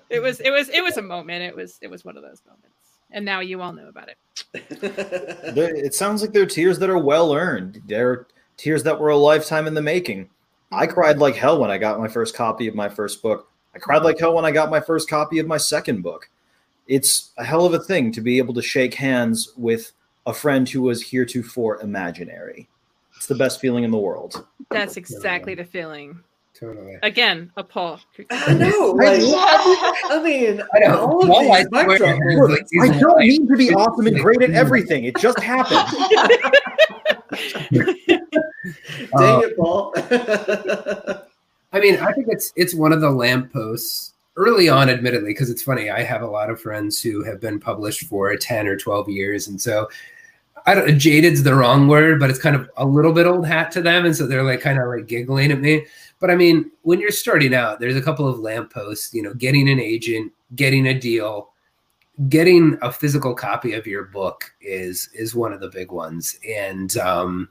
[0.09, 2.41] it was it was it was a moment it was it was one of those
[2.45, 2.75] moments
[3.11, 4.17] and now you all know about it
[4.53, 7.81] It sounds like they're tears that are well earned.
[7.85, 8.27] They're
[8.57, 10.29] tears that were a lifetime in the making.
[10.71, 10.93] I mm-hmm.
[10.93, 13.49] cried like hell when I got my first copy of my first book.
[13.73, 16.29] I cried like hell when I got my first copy of my second book.
[16.87, 19.91] It's a hell of a thing to be able to shake hands with
[20.25, 22.67] a friend who was heretofore imaginary.
[23.15, 24.45] It's the best feeling in the world.
[24.71, 26.19] that's exactly the feeling
[26.53, 26.97] Totally.
[27.03, 27.99] again a paul
[28.31, 28.91] I know.
[28.97, 30.99] Like, I mean, I know.
[30.99, 33.27] all of All these I mic swear drop is, moments- like, these I don't like-
[33.27, 35.03] mean to be awesome and great at everything.
[35.05, 35.85] It just happened.
[39.17, 39.93] Dang it, Paul.
[41.73, 45.61] I mean, I think it's it's one of the lampposts early on, admittedly, because it's
[45.61, 45.89] funny.
[45.89, 49.47] I have a lot of friends who have been published for ten or twelve years,
[49.47, 49.87] and so
[50.65, 50.99] I don't.
[50.99, 54.05] Jaded's the wrong word, but it's kind of a little bit old hat to them,
[54.05, 55.85] and so they're like kind of like giggling at me.
[56.19, 59.13] But I mean, when you're starting out, there's a couple of lampposts.
[59.13, 61.49] You know, getting an agent, getting a deal,
[62.29, 66.97] getting a physical copy of your book is is one of the big ones, and
[66.97, 67.49] um,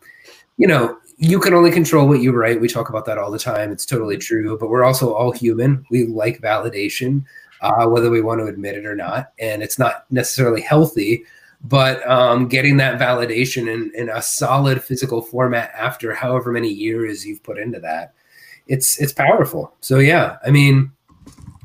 [0.56, 2.60] you know, you can only control what you write.
[2.60, 3.70] We talk about that all the time.
[3.70, 5.84] It's totally true, but we're also all human.
[5.90, 7.24] We like validation,
[7.60, 9.32] uh, whether we want to admit it or not.
[9.38, 11.24] And it's not necessarily healthy,
[11.64, 17.26] but um, getting that validation in, in a solid physical format after however many years
[17.26, 18.12] you've put into that,
[18.68, 19.74] it's it's powerful.
[19.80, 20.90] So yeah, I mean,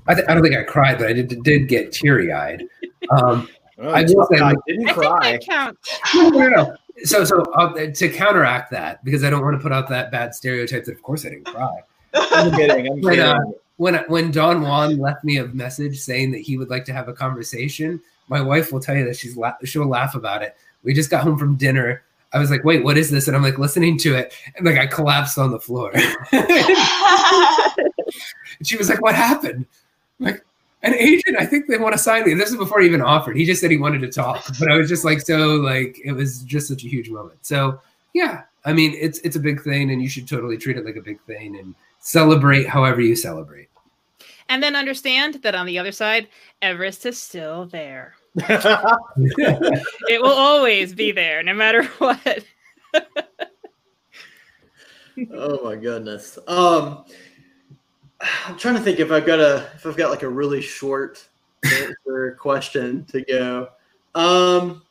[0.08, 2.64] I, th- I don't think I cried, but I did did get teary eyed.
[3.12, 3.48] Um,
[3.82, 5.32] I will say, I didn't i think cry.
[5.34, 6.76] that counts no, no, no.
[7.06, 10.36] So, so uh, to counteract that, because I don't want to put out that bad
[10.36, 11.80] stereotype that, of course, I didn't cry.
[12.14, 12.88] I'm kidding.
[12.92, 13.20] I'm When, kidding.
[13.26, 13.40] uh,
[13.78, 17.14] When when DongWon left me a message saying that he would like to have a
[17.14, 20.56] conversation, my wife will tell you that she's la- she'll laugh about it.
[20.84, 22.04] We just got home from dinner.
[22.32, 24.78] I was like, "Wait, what is this?" And I'm like listening to it, and like
[24.78, 25.92] I collapsed on the floor.
[26.32, 26.44] and
[28.64, 29.66] she was like, "What happened?"
[30.20, 30.46] I'm like
[30.84, 32.34] an agent, I think they want to sign me.
[32.34, 33.36] This is before he even offered.
[33.36, 36.14] He just said he wanted to talk, but I was just like, so like it
[36.14, 37.40] was just such a huge moment.
[37.46, 37.82] So
[38.14, 40.96] yeah, I mean, it's it's a big thing, and you should totally treat it like
[40.96, 43.68] a big thing and celebrate however you celebrate.
[44.48, 46.28] and then understand that on the other side
[46.62, 52.44] everest is still there it will always be there no matter what
[55.34, 56.38] oh my goodness.
[56.48, 57.06] Um,
[58.46, 61.28] I'm trying to think if I've got a if I've got like a really short
[61.66, 63.70] answer question to go.
[64.16, 64.84] Um,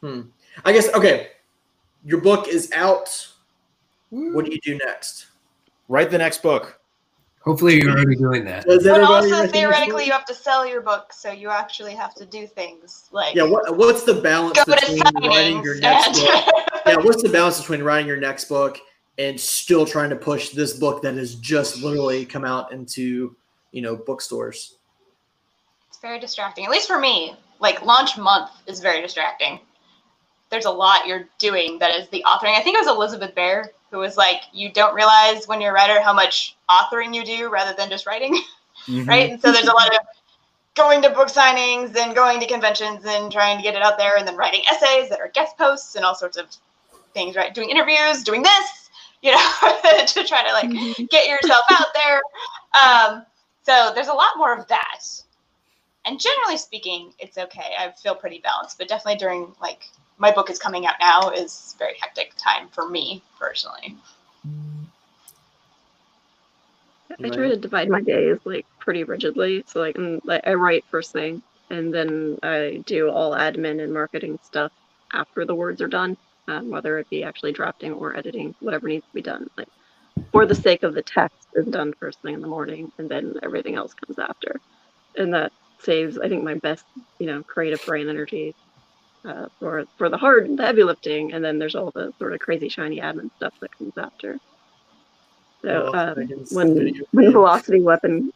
[0.00, 0.22] hmm.
[0.64, 1.28] I guess okay.
[2.04, 3.32] Your book is out
[4.10, 5.26] what do you do next?
[5.88, 6.80] Write the next book.
[7.46, 8.64] Hopefully, you're already doing that.
[8.66, 11.48] Does But also write the next theoretically, you have to sell your book, so you
[11.48, 15.80] actually have to do things like Yeah, what, what's the balance between writing your signings.
[15.80, 16.54] next book?
[16.86, 18.78] Yeah, what's the balance between writing your next book
[19.18, 23.36] and still trying to push this book that has just literally come out into
[23.72, 24.76] you know bookstores?
[25.88, 26.64] it's very distracting.
[26.64, 29.60] At least for me, like launch month is very distracting.
[30.50, 32.54] There's a lot you're doing that is the authoring.
[32.54, 35.74] I think it was Elizabeth Bear who was like, "You don't realize when you're a
[35.74, 38.38] writer how much authoring you do rather than just writing."
[38.88, 39.08] Mhm.
[39.08, 39.30] right?
[39.30, 39.98] And so there's a lot of
[40.76, 44.16] going to book signings and going to conventions and trying to get it out there
[44.16, 46.46] and then writing essays that are guest posts and all sorts of
[47.14, 47.54] things, right?
[47.54, 48.90] Doing interviews, doing this,
[49.22, 49.38] you know,
[50.06, 52.20] to try to like get yourself out there.
[52.80, 53.26] Um,
[53.62, 55.00] so there's a lot more of that.
[56.04, 57.74] And generally speaking, it's okay.
[57.76, 61.74] I feel pretty balanced, but definitely during like my book is coming out now is
[61.78, 63.96] very hectic time for me personally.
[67.10, 69.64] I try to divide my days like pretty rigidly.
[69.66, 73.92] So like, I'm, like I write first thing, and then I do all admin and
[73.92, 74.72] marketing stuff
[75.12, 76.16] after the words are done,
[76.48, 79.48] um, whether it be actually drafting or editing, whatever needs to be done.
[79.56, 79.68] Like
[80.32, 83.34] for the sake of the text is done first thing in the morning, and then
[83.42, 84.60] everything else comes after,
[85.16, 86.84] and that saves I think my best
[87.18, 88.54] you know creative brain energy.
[89.26, 92.38] Uh, for for the hard, the heavy lifting, and then there's all the sort of
[92.40, 94.38] crazy shiny admin stuff that comes after.
[95.62, 96.16] So um,
[96.52, 97.32] when when.
[97.32, 98.32] Velocity Weapon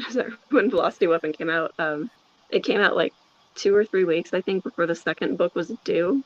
[0.10, 2.10] sorry, when Velocity Weapon came out, um,
[2.50, 3.14] it came out like
[3.54, 6.24] two or three weeks I think before the second book was due,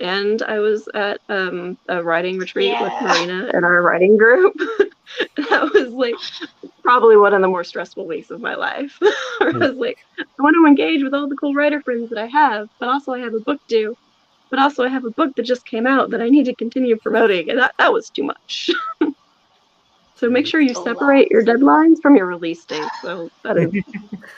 [0.00, 4.54] and I was at um, a writing retreat with Marina and our writing group.
[5.36, 6.14] that was like
[6.82, 8.98] probably one of the more stressful weeks of my life.
[9.02, 9.58] I hmm.
[9.58, 12.68] was like, I want to engage with all the cool writer friends that I have,
[12.78, 13.96] but also I have a book due.
[14.50, 16.96] But also I have a book that just came out that I need to continue
[16.96, 18.70] promoting, and that, that was too much.
[20.14, 22.88] so make sure you separate your deadlines from your release date.
[23.02, 23.72] So that is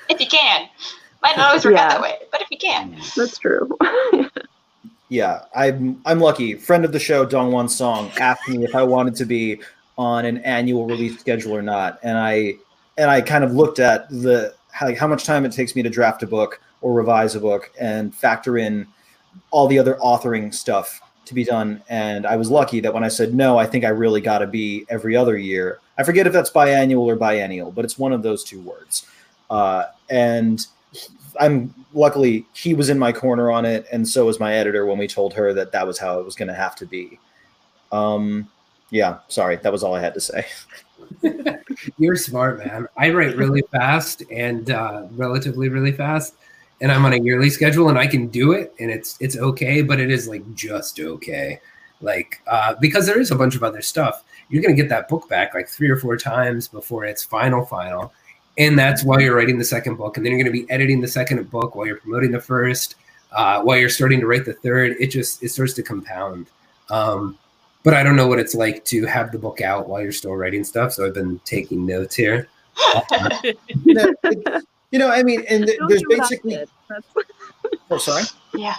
[0.08, 0.68] If you can.
[1.22, 2.96] Might not always work out that way, but if you can.
[3.16, 3.76] that's true.
[5.08, 6.54] Yeah, I'm I'm lucky.
[6.54, 9.60] Friend of the show, DongWon Song, asked me if I wanted to be
[9.98, 12.54] on an annual release schedule or not, and I
[12.98, 15.82] and I kind of looked at the how, like how much time it takes me
[15.82, 18.86] to draft a book or revise a book and factor in
[19.50, 21.82] all the other authoring stuff to be done.
[21.88, 24.46] And I was lucky that when I said no, I think I really got to
[24.46, 25.80] be every other year.
[25.98, 29.06] I forget if that's biannual or biennial, but it's one of those two words.
[29.50, 30.66] Uh, and
[31.40, 34.98] I'm luckily he was in my corner on it, and so was my editor when
[34.98, 37.18] we told her that that was how it was going to have to be.
[37.92, 38.48] Um,
[38.90, 40.46] yeah, sorry, that was all I had to say.
[41.98, 42.88] You're smart, man.
[42.96, 46.34] I write really fast and uh, relatively really fast,
[46.80, 49.82] and I'm on a yearly schedule, and I can do it, and it's it's okay,
[49.82, 51.60] but it is like just okay,
[52.00, 54.24] like uh, because there is a bunch of other stuff.
[54.48, 58.12] You're gonna get that book back like three or four times before it's final final,
[58.58, 61.08] and that's while you're writing the second book, and then you're gonna be editing the
[61.08, 62.96] second book while you're promoting the first,
[63.32, 64.96] uh, while you're starting to write the third.
[65.00, 66.46] It just it starts to compound.
[66.88, 67.36] Um,
[67.86, 70.34] but I don't know what it's like to have the book out while you're still
[70.34, 70.92] writing stuff.
[70.92, 72.48] So I've been taking notes here.
[73.84, 76.64] you, know, it- you know, I mean, and th- there's do what I basically.
[77.90, 78.24] Oh, sorry.
[78.54, 78.74] Yeah.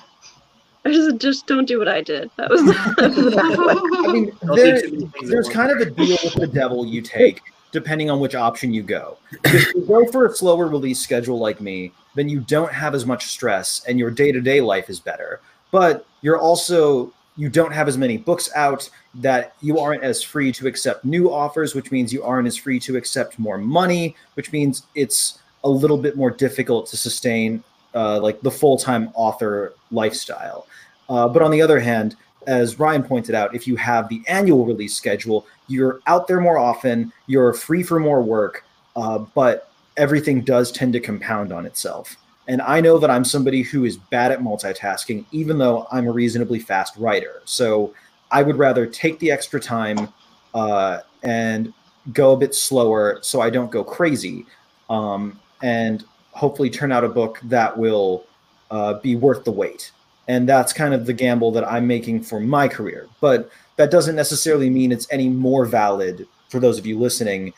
[0.83, 2.29] I just just don't do what I did.
[2.35, 2.61] That was.
[2.65, 6.17] That was I mean, there, do too many things at there's kind of a deal
[6.25, 7.41] with the devil you take
[7.71, 9.17] depending on which option you go.
[9.45, 13.05] If you go for a slower release schedule like me, then you don't have as
[13.05, 15.39] much stress and your day to day life is better.
[15.71, 20.51] But you're also you don't have as many books out that you aren't as free
[20.51, 24.51] to accept new offers, which means you aren't as free to accept more money, which
[24.51, 27.63] means it's a little bit more difficult to sustain
[27.93, 30.67] uh, like the full time author lifestyle.
[31.09, 32.15] Uh, but on the other hand,
[32.47, 36.57] as Ryan pointed out, if you have the annual release schedule, you're out there more
[36.57, 38.63] often, you're free for more work,
[38.95, 42.15] uh, but everything does tend to compound on itself.
[42.47, 46.11] And I know that I'm somebody who is bad at multitasking, even though I'm a
[46.11, 47.41] reasonably fast writer.
[47.45, 47.93] So
[48.31, 50.13] I would rather take the extra time
[50.53, 51.73] uh, and
[52.13, 54.45] go a bit slower so I don't go crazy
[54.89, 58.25] um, and hopefully turn out a book that will
[58.71, 59.91] uh, be worth the wait.
[60.29, 63.07] And that's kind of the gamble that I'm making for my career.
[63.21, 67.53] But that doesn't necessarily mean it's any more valid for those of you listening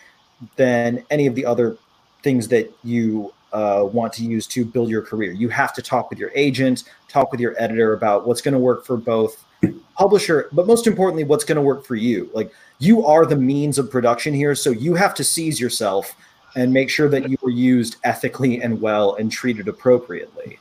[0.55, 1.77] than any of the other
[2.23, 5.31] things that you uh, want to use to build your career.
[5.31, 8.59] You have to talk with your agent, talk with your editor about what's going to
[8.59, 9.43] work for both
[9.97, 12.29] publisher, but most importantly, what's going to work for you.
[12.33, 16.15] Like you are the means of production here, so you have to seize yourself
[16.55, 20.59] and make sure that you are used ethically and well and treated appropriately.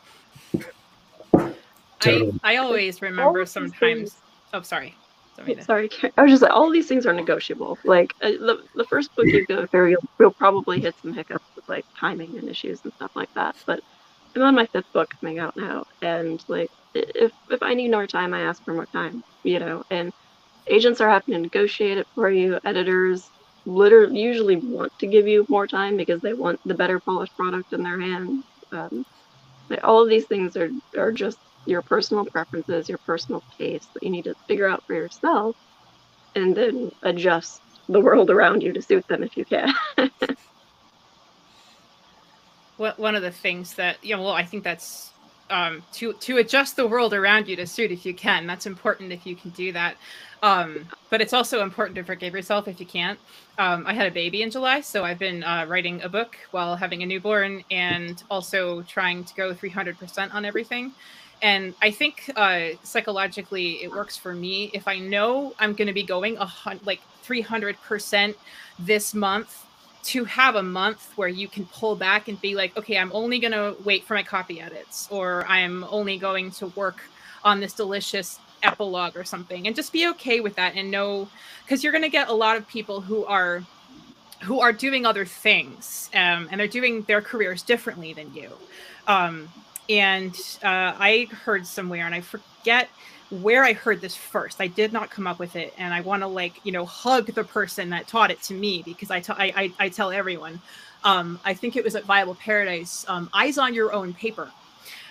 [2.03, 3.78] I, I always remember sometimes.
[3.80, 4.16] things-
[4.55, 4.95] Oh, sorry.
[5.47, 7.80] To- Sorry, I was just like, all these things are negotiable.
[7.84, 11.47] Like uh, the the first book you go through, you'll, you'll probably hit some hiccups
[11.57, 13.57] with like timing and issues and stuff like that.
[13.66, 13.80] But
[14.36, 18.07] I'm on my fifth book coming out now, and like if if I need more
[18.09, 19.22] time, I ask for more time.
[19.45, 20.12] You know, and
[20.68, 22.59] agents are happy to negotiate it for you.
[22.64, 23.32] Editors
[23.66, 27.72] literally usually want to give you more time because they want the better polished product
[27.74, 28.45] in their hands.
[28.72, 29.05] Um,
[29.70, 31.39] like, all of these things are are just
[31.69, 35.57] your personal preferences, your personal taste that you need to figure out for yourself,
[36.35, 39.73] and then adjust the world around you to suit them if you can.
[42.77, 45.11] One of the things that yeah, well, I think that's
[45.51, 48.47] um, to to adjust the world around you to suit if you can.
[48.47, 49.97] That's important if you can do that.
[50.43, 53.19] Um, but it's also important to forgive yourself if you can't.
[53.59, 56.77] Um, I had a baby in July, so I've been uh, writing a book while
[56.77, 60.93] having a newborn and also trying to go 300% on everything.
[61.41, 65.95] And I think uh, psychologically it works for me if I know I'm going to
[65.95, 66.51] be going a
[66.84, 68.34] like 300%
[68.78, 69.64] this month
[70.05, 73.39] to have a month where you can pull back and be like, okay, I'm only
[73.39, 77.03] going to wait for my copy edits, or I'm only going to work
[77.45, 81.28] on this delicious epilogue or something, and just be okay with that and know
[81.64, 83.62] because you're going to get a lot of people who are
[84.43, 88.51] who are doing other things um, and they're doing their careers differently than you.
[89.07, 89.49] Um,
[89.89, 92.89] and uh, I heard somewhere, and I forget
[93.30, 94.61] where I heard this first.
[94.61, 97.26] I did not come up with it, and I want to like you know hug
[97.26, 100.61] the person that taught it to me because I, t- I, I, I tell everyone.
[101.05, 103.05] Um, I think it was at Viable Paradise.
[103.09, 104.51] Um, eyes on your own paper.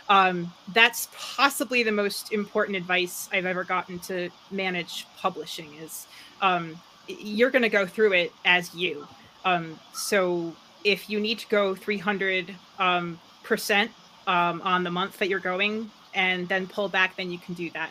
[0.09, 5.73] Um, that's possibly the most important advice I've ever gotten to manage publishing.
[5.81, 6.07] Is
[6.41, 9.07] um, you're going to go through it as you.
[9.45, 13.91] Um, so if you need to go 300 um, percent
[14.27, 17.69] um, on the month that you're going and then pull back, then you can do
[17.71, 17.89] that.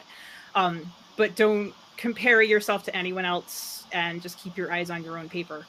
[0.55, 5.19] Um, but don't compare yourself to anyone else and just keep your eyes on your
[5.19, 5.67] own paper.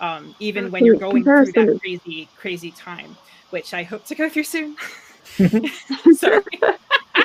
[0.00, 3.16] Um, even when you're going through that crazy, crazy time,
[3.50, 4.76] which I hope to go through soon.
[5.36, 6.42] Sorry,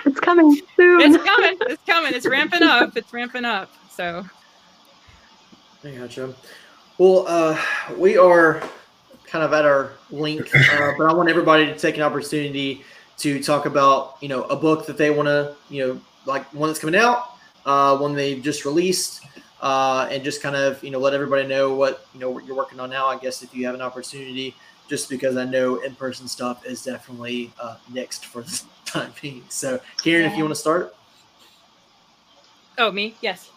[0.05, 1.01] it's coming soon.
[1.01, 1.57] it's coming.
[1.61, 2.13] It's coming.
[2.13, 2.95] It's ramping up.
[2.95, 3.71] It's ramping up.
[3.89, 4.23] So
[5.84, 6.36] I gotcha.
[6.99, 7.59] Well, uh,
[7.97, 8.61] we are
[9.25, 12.84] kind of at our length, uh, but I want everybody to take an opportunity
[13.18, 16.70] to talk about, you know, a book that they want to, you know, like one
[16.70, 17.34] that's coming out,
[17.66, 19.26] uh, one they've just released,
[19.62, 22.55] uh, and just kind of, you know, let everybody know what, you know, what you're
[22.55, 23.08] working on now.
[23.08, 24.55] I guess if you have an opportunity,
[24.88, 29.43] just because I know in-person stuff is definitely uh, next for the time being.
[29.49, 30.95] So, Karen, if you want to start.
[32.78, 33.16] Oh, me?
[33.22, 33.49] Yes.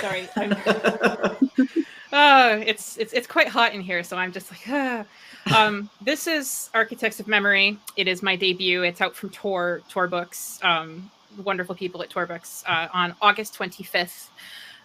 [0.00, 0.28] Sorry.
[2.16, 5.06] Oh, it's it's it's quite hot in here, so I'm just like.
[5.54, 7.76] Um, this is Architects of Memory.
[7.96, 8.82] It is my debut.
[8.84, 10.60] It's out from Tor Tor Books.
[10.62, 11.10] Um,
[11.42, 14.28] wonderful people at Tor Books uh, on August 25th,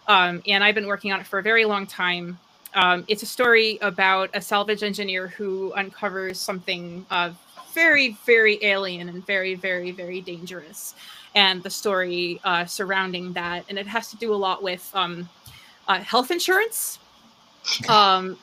[0.08, 2.36] um, and I've been working on it for a very long time.
[2.74, 7.30] Um, it's a story about a salvage engineer who uncovers something uh,
[7.72, 10.94] very, very alien and very, very, very dangerous
[11.36, 13.64] and the story uh, surrounding that.
[13.68, 15.28] And it has to do a lot with um,
[15.88, 16.98] uh, health insurance,
[17.88, 18.36] um,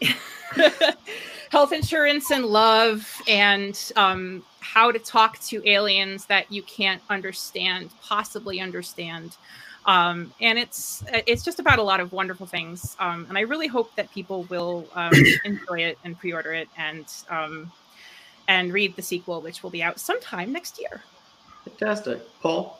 [1.52, 7.90] health insurance and love, and um, how to talk to aliens that you can't understand,
[8.02, 9.36] possibly understand.
[9.86, 13.68] Um, and it's it's just about a lot of wonderful things, um, and I really
[13.68, 15.14] hope that people will um,
[15.46, 17.72] enjoy it and pre-order it and um,
[18.48, 21.02] and read the sequel, which will be out sometime next year.
[21.64, 22.22] Fantastic.
[22.42, 22.80] Paul?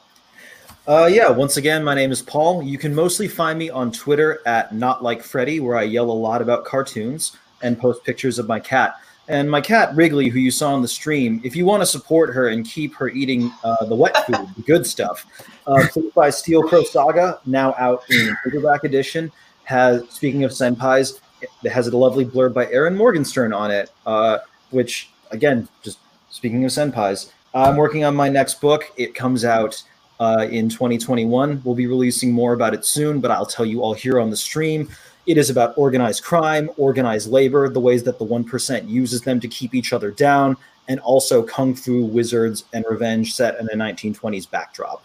[0.88, 2.64] Uh, yeah, once again, my name is Paul.
[2.64, 6.14] You can mostly find me on Twitter at Not Like Freddy, where I yell a
[6.14, 8.96] lot about cartoons and post pictures of my cat.
[9.28, 12.34] And my cat, Wrigley, who you saw on the stream, if you want to support
[12.34, 15.26] her and keep her eating uh, the wet food, the good stuff,
[15.68, 19.30] uh, please buy Steel Crow Saga, now out in paperback edition.
[19.66, 24.38] Has Speaking of senpais, it has a lovely blurb by Erin Morgenstern on it, uh,
[24.70, 26.00] which, again, just
[26.30, 28.86] speaking of senpais, I'm working on my next book.
[28.96, 29.84] It comes out
[30.20, 31.62] uh, in 2021.
[31.64, 34.38] We'll be releasing more about it soon, but I'll tell you all here on the
[34.38, 34.90] stream.
[35.26, 39.48] It is about organized crime, organized labor, the ways that the 1% uses them to
[39.48, 40.56] keep each other down,
[40.88, 45.04] and also kung fu, wizards, and revenge set in a 1920s backdrop.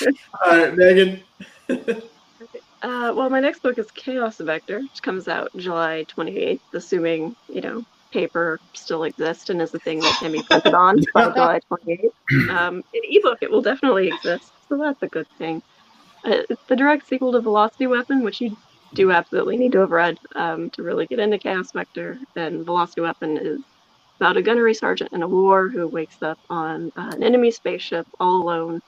[0.46, 1.22] All right, Megan.
[2.82, 7.62] Uh, well, my next book is Chaos Vector, which comes out July 28th, assuming, you
[7.62, 11.60] know, paper still exists and is a thing that can be printed on by July
[11.72, 12.50] 28th.
[12.50, 15.62] Um, in ebook, it will definitely exist, so that's a good thing.
[16.26, 18.58] Uh, it's the direct sequel to Velocity Weapon, which you
[18.94, 23.02] do absolutely need to have read um, to really get into Chaos Vector, and Velocity
[23.02, 23.62] Weapon is
[24.18, 28.08] about a gunnery sergeant in a war who wakes up on uh, an enemy spaceship
[28.20, 28.82] all alone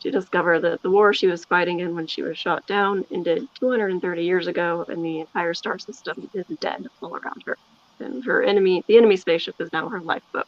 [0.00, 3.46] to discover that the war she was fighting in when she was shot down ended
[3.58, 7.56] 230 years ago, and the entire star system is dead all around her.
[8.00, 10.46] And her enemy, the enemy spaceship, is now her lifeboat.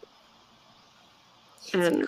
[1.74, 2.06] And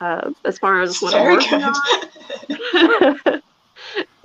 [0.00, 3.32] uh, as far as what I'm working good.
[3.34, 3.42] on,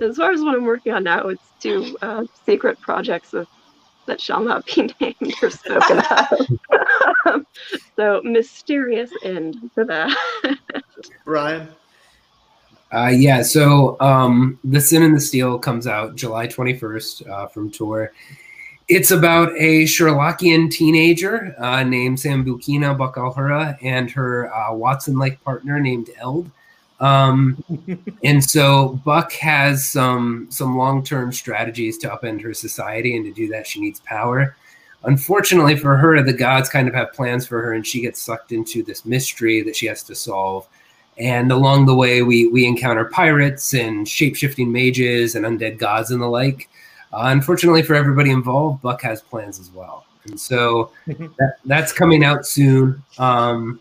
[0.00, 3.46] as far as what I'm working on now, it's two uh, secret projects of,
[4.06, 6.02] that shall not be named or spoken
[7.26, 7.44] of.
[7.96, 10.16] so mysterious end to that.
[11.26, 11.68] Ryan.
[12.92, 17.70] Uh, yeah, so um, The Sin in the Steel comes out July 21st uh, from
[17.70, 18.12] Tor.
[18.88, 25.78] It's about a Sherlockian teenager uh, named Sambukina Bakalhura and her uh, Watson like partner
[25.78, 26.50] named Eld.
[26.98, 27.62] Um,
[28.24, 33.32] and so Buck has some some long term strategies to upend her society, and to
[33.32, 34.56] do that, she needs power.
[35.04, 38.52] Unfortunately for her, the gods kind of have plans for her, and she gets sucked
[38.52, 40.66] into this mystery that she has to solve.
[41.18, 46.10] And along the way, we we encounter pirates and shape shifting mages and undead gods
[46.10, 46.68] and the like.
[47.12, 52.22] Uh, unfortunately for everybody involved, Buck has plans as well, and so that, that's coming
[52.24, 53.02] out soon.
[53.18, 53.80] Um,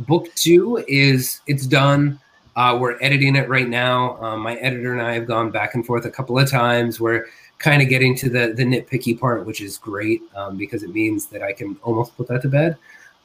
[0.00, 2.20] book two is it's done.
[2.54, 4.22] Uh, we're editing it right now.
[4.22, 7.00] Um, my editor and I have gone back and forth a couple of times.
[7.00, 7.26] We're
[7.58, 11.26] kind of getting to the the nitpicky part, which is great um, because it means
[11.26, 12.76] that I can almost put that to bed.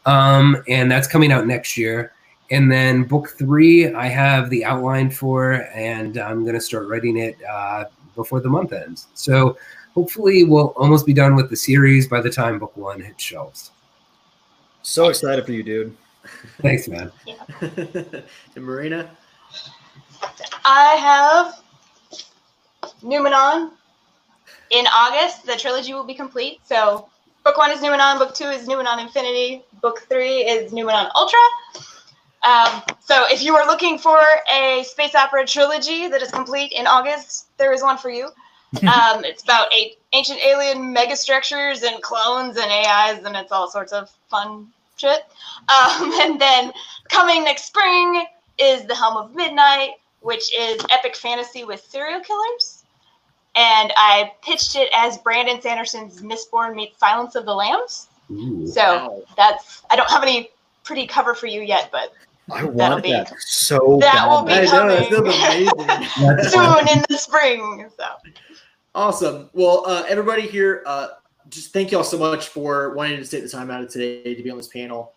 [0.07, 2.14] Um, and that's coming out next year.
[2.49, 7.17] And then book three, I have the outline for, and I'm going to start writing
[7.17, 9.07] it uh, before the month ends.
[9.15, 9.57] So
[9.93, 13.71] hopefully, we'll almost be done with the series by the time book one hits shelves.
[14.81, 15.97] So excited for you, dude.
[16.61, 17.11] Thanks, man.
[17.61, 18.23] and
[18.55, 19.09] Marina.
[20.63, 21.63] I have
[23.03, 23.71] Noumenon.
[24.71, 26.59] In August, the trilogy will be complete.
[26.65, 27.07] So,
[27.43, 31.39] book one is Noumenon, book two is Noumenon Infinity, book three is Noumenon Ultra.
[32.43, 34.19] Um, so, if you are looking for
[34.51, 38.26] a space opera trilogy that is complete in August, there is one for you.
[38.84, 39.72] um, it's about
[40.11, 45.23] ancient alien megastructures and clones and AIs, and it's all sorts of fun shit.
[45.69, 46.72] Um, and then
[47.09, 48.26] coming next spring
[48.57, 49.91] is The Helm of Midnight,
[50.22, 52.84] which is epic fantasy with serial killers.
[53.55, 58.07] And I pitched it as Brandon Sanderson's Mistborn meets Silence of the Lambs.
[58.30, 58.68] Ooh.
[58.68, 60.51] So that's I don't have any
[60.84, 62.14] pretty cover for you yet, but
[62.51, 64.53] I want be- that so that will be.
[64.53, 65.03] I coming.
[65.03, 65.77] sounds amazing.
[65.77, 66.87] That's fun.
[66.87, 67.89] soon in the spring.
[67.97, 68.05] So
[68.95, 69.49] Awesome.
[69.53, 71.09] Well, uh, everybody here, uh,
[71.49, 74.33] just thank you all so much for wanting to take the time out of today
[74.33, 75.13] to be on this panel.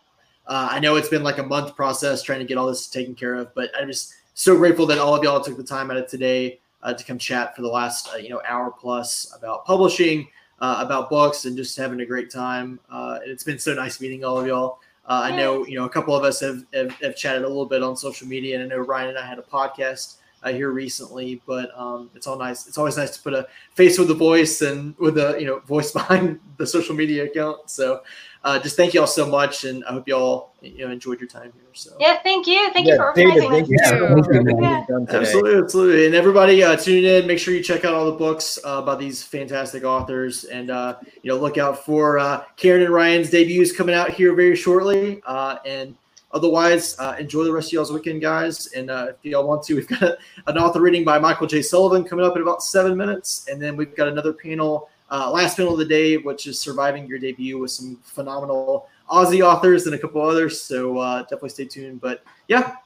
[0.47, 3.15] Uh, I know it's been like a month process trying to get all this taken
[3.15, 5.97] care of, but I'm just so grateful that all of y'all took the time out
[5.97, 9.65] of today uh, to come chat for the last uh, you know hour plus about
[9.65, 10.29] publishing,
[10.61, 12.81] uh, about books, and just having a great time.
[12.91, 14.81] Uh, and it's been so nice meeting all of y'all.
[15.11, 17.67] Uh, I know you know a couple of us have, have have chatted a little
[17.67, 20.71] bit on social media, and I know Ryan and I had a podcast uh, here
[20.71, 22.69] recently, but um, it's all nice.
[22.69, 25.59] It's always nice to put a face with a voice and with a you know
[25.61, 27.69] voice behind the social media account.
[27.69, 28.03] So
[28.45, 31.21] uh, just thank you all so much, and I hope you all you know enjoyed
[31.21, 31.63] your time here.
[31.75, 33.93] So yeah, thank you, thank Yeah, you for David, organizing thank you this.
[33.93, 34.73] Yeah, thank you, everything man.
[34.73, 35.19] you've done today.
[35.19, 37.27] absolutely, absolutely, and everybody uh, tune in.
[37.27, 40.97] Make sure you check out all the books uh, by these fantastic authors, and uh,
[41.23, 45.23] you know look out for uh, Karen and Ryan's debuts coming out here very shortly.
[45.27, 45.95] Uh, and
[46.33, 48.69] otherwise, uh, enjoy the rest of y'all's weekend, guys.
[48.69, 51.63] And uh, if y'all want to, we've got an author reading by Michael J.
[51.63, 55.57] Sullivan coming up in about seven minutes, and then we've got another panel, uh, last
[55.57, 59.95] panel of the day, which is surviving your debut with some phenomenal Aussie authors and
[59.95, 60.61] a couple others.
[60.61, 62.01] So uh, definitely stay tuned.
[62.01, 62.77] But yeah,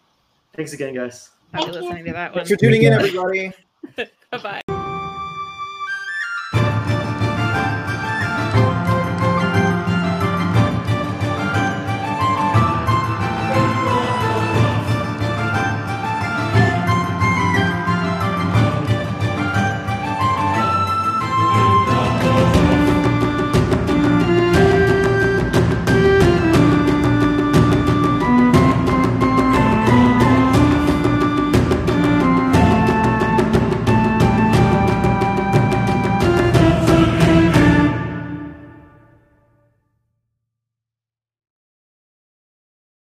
[0.54, 1.30] thanks again, guys.
[1.52, 1.82] I'll Thank you.
[1.82, 2.38] listening to that one.
[2.38, 3.52] Thanks for tuning in, everybody.
[3.96, 4.08] Bye
[4.42, 4.60] bye.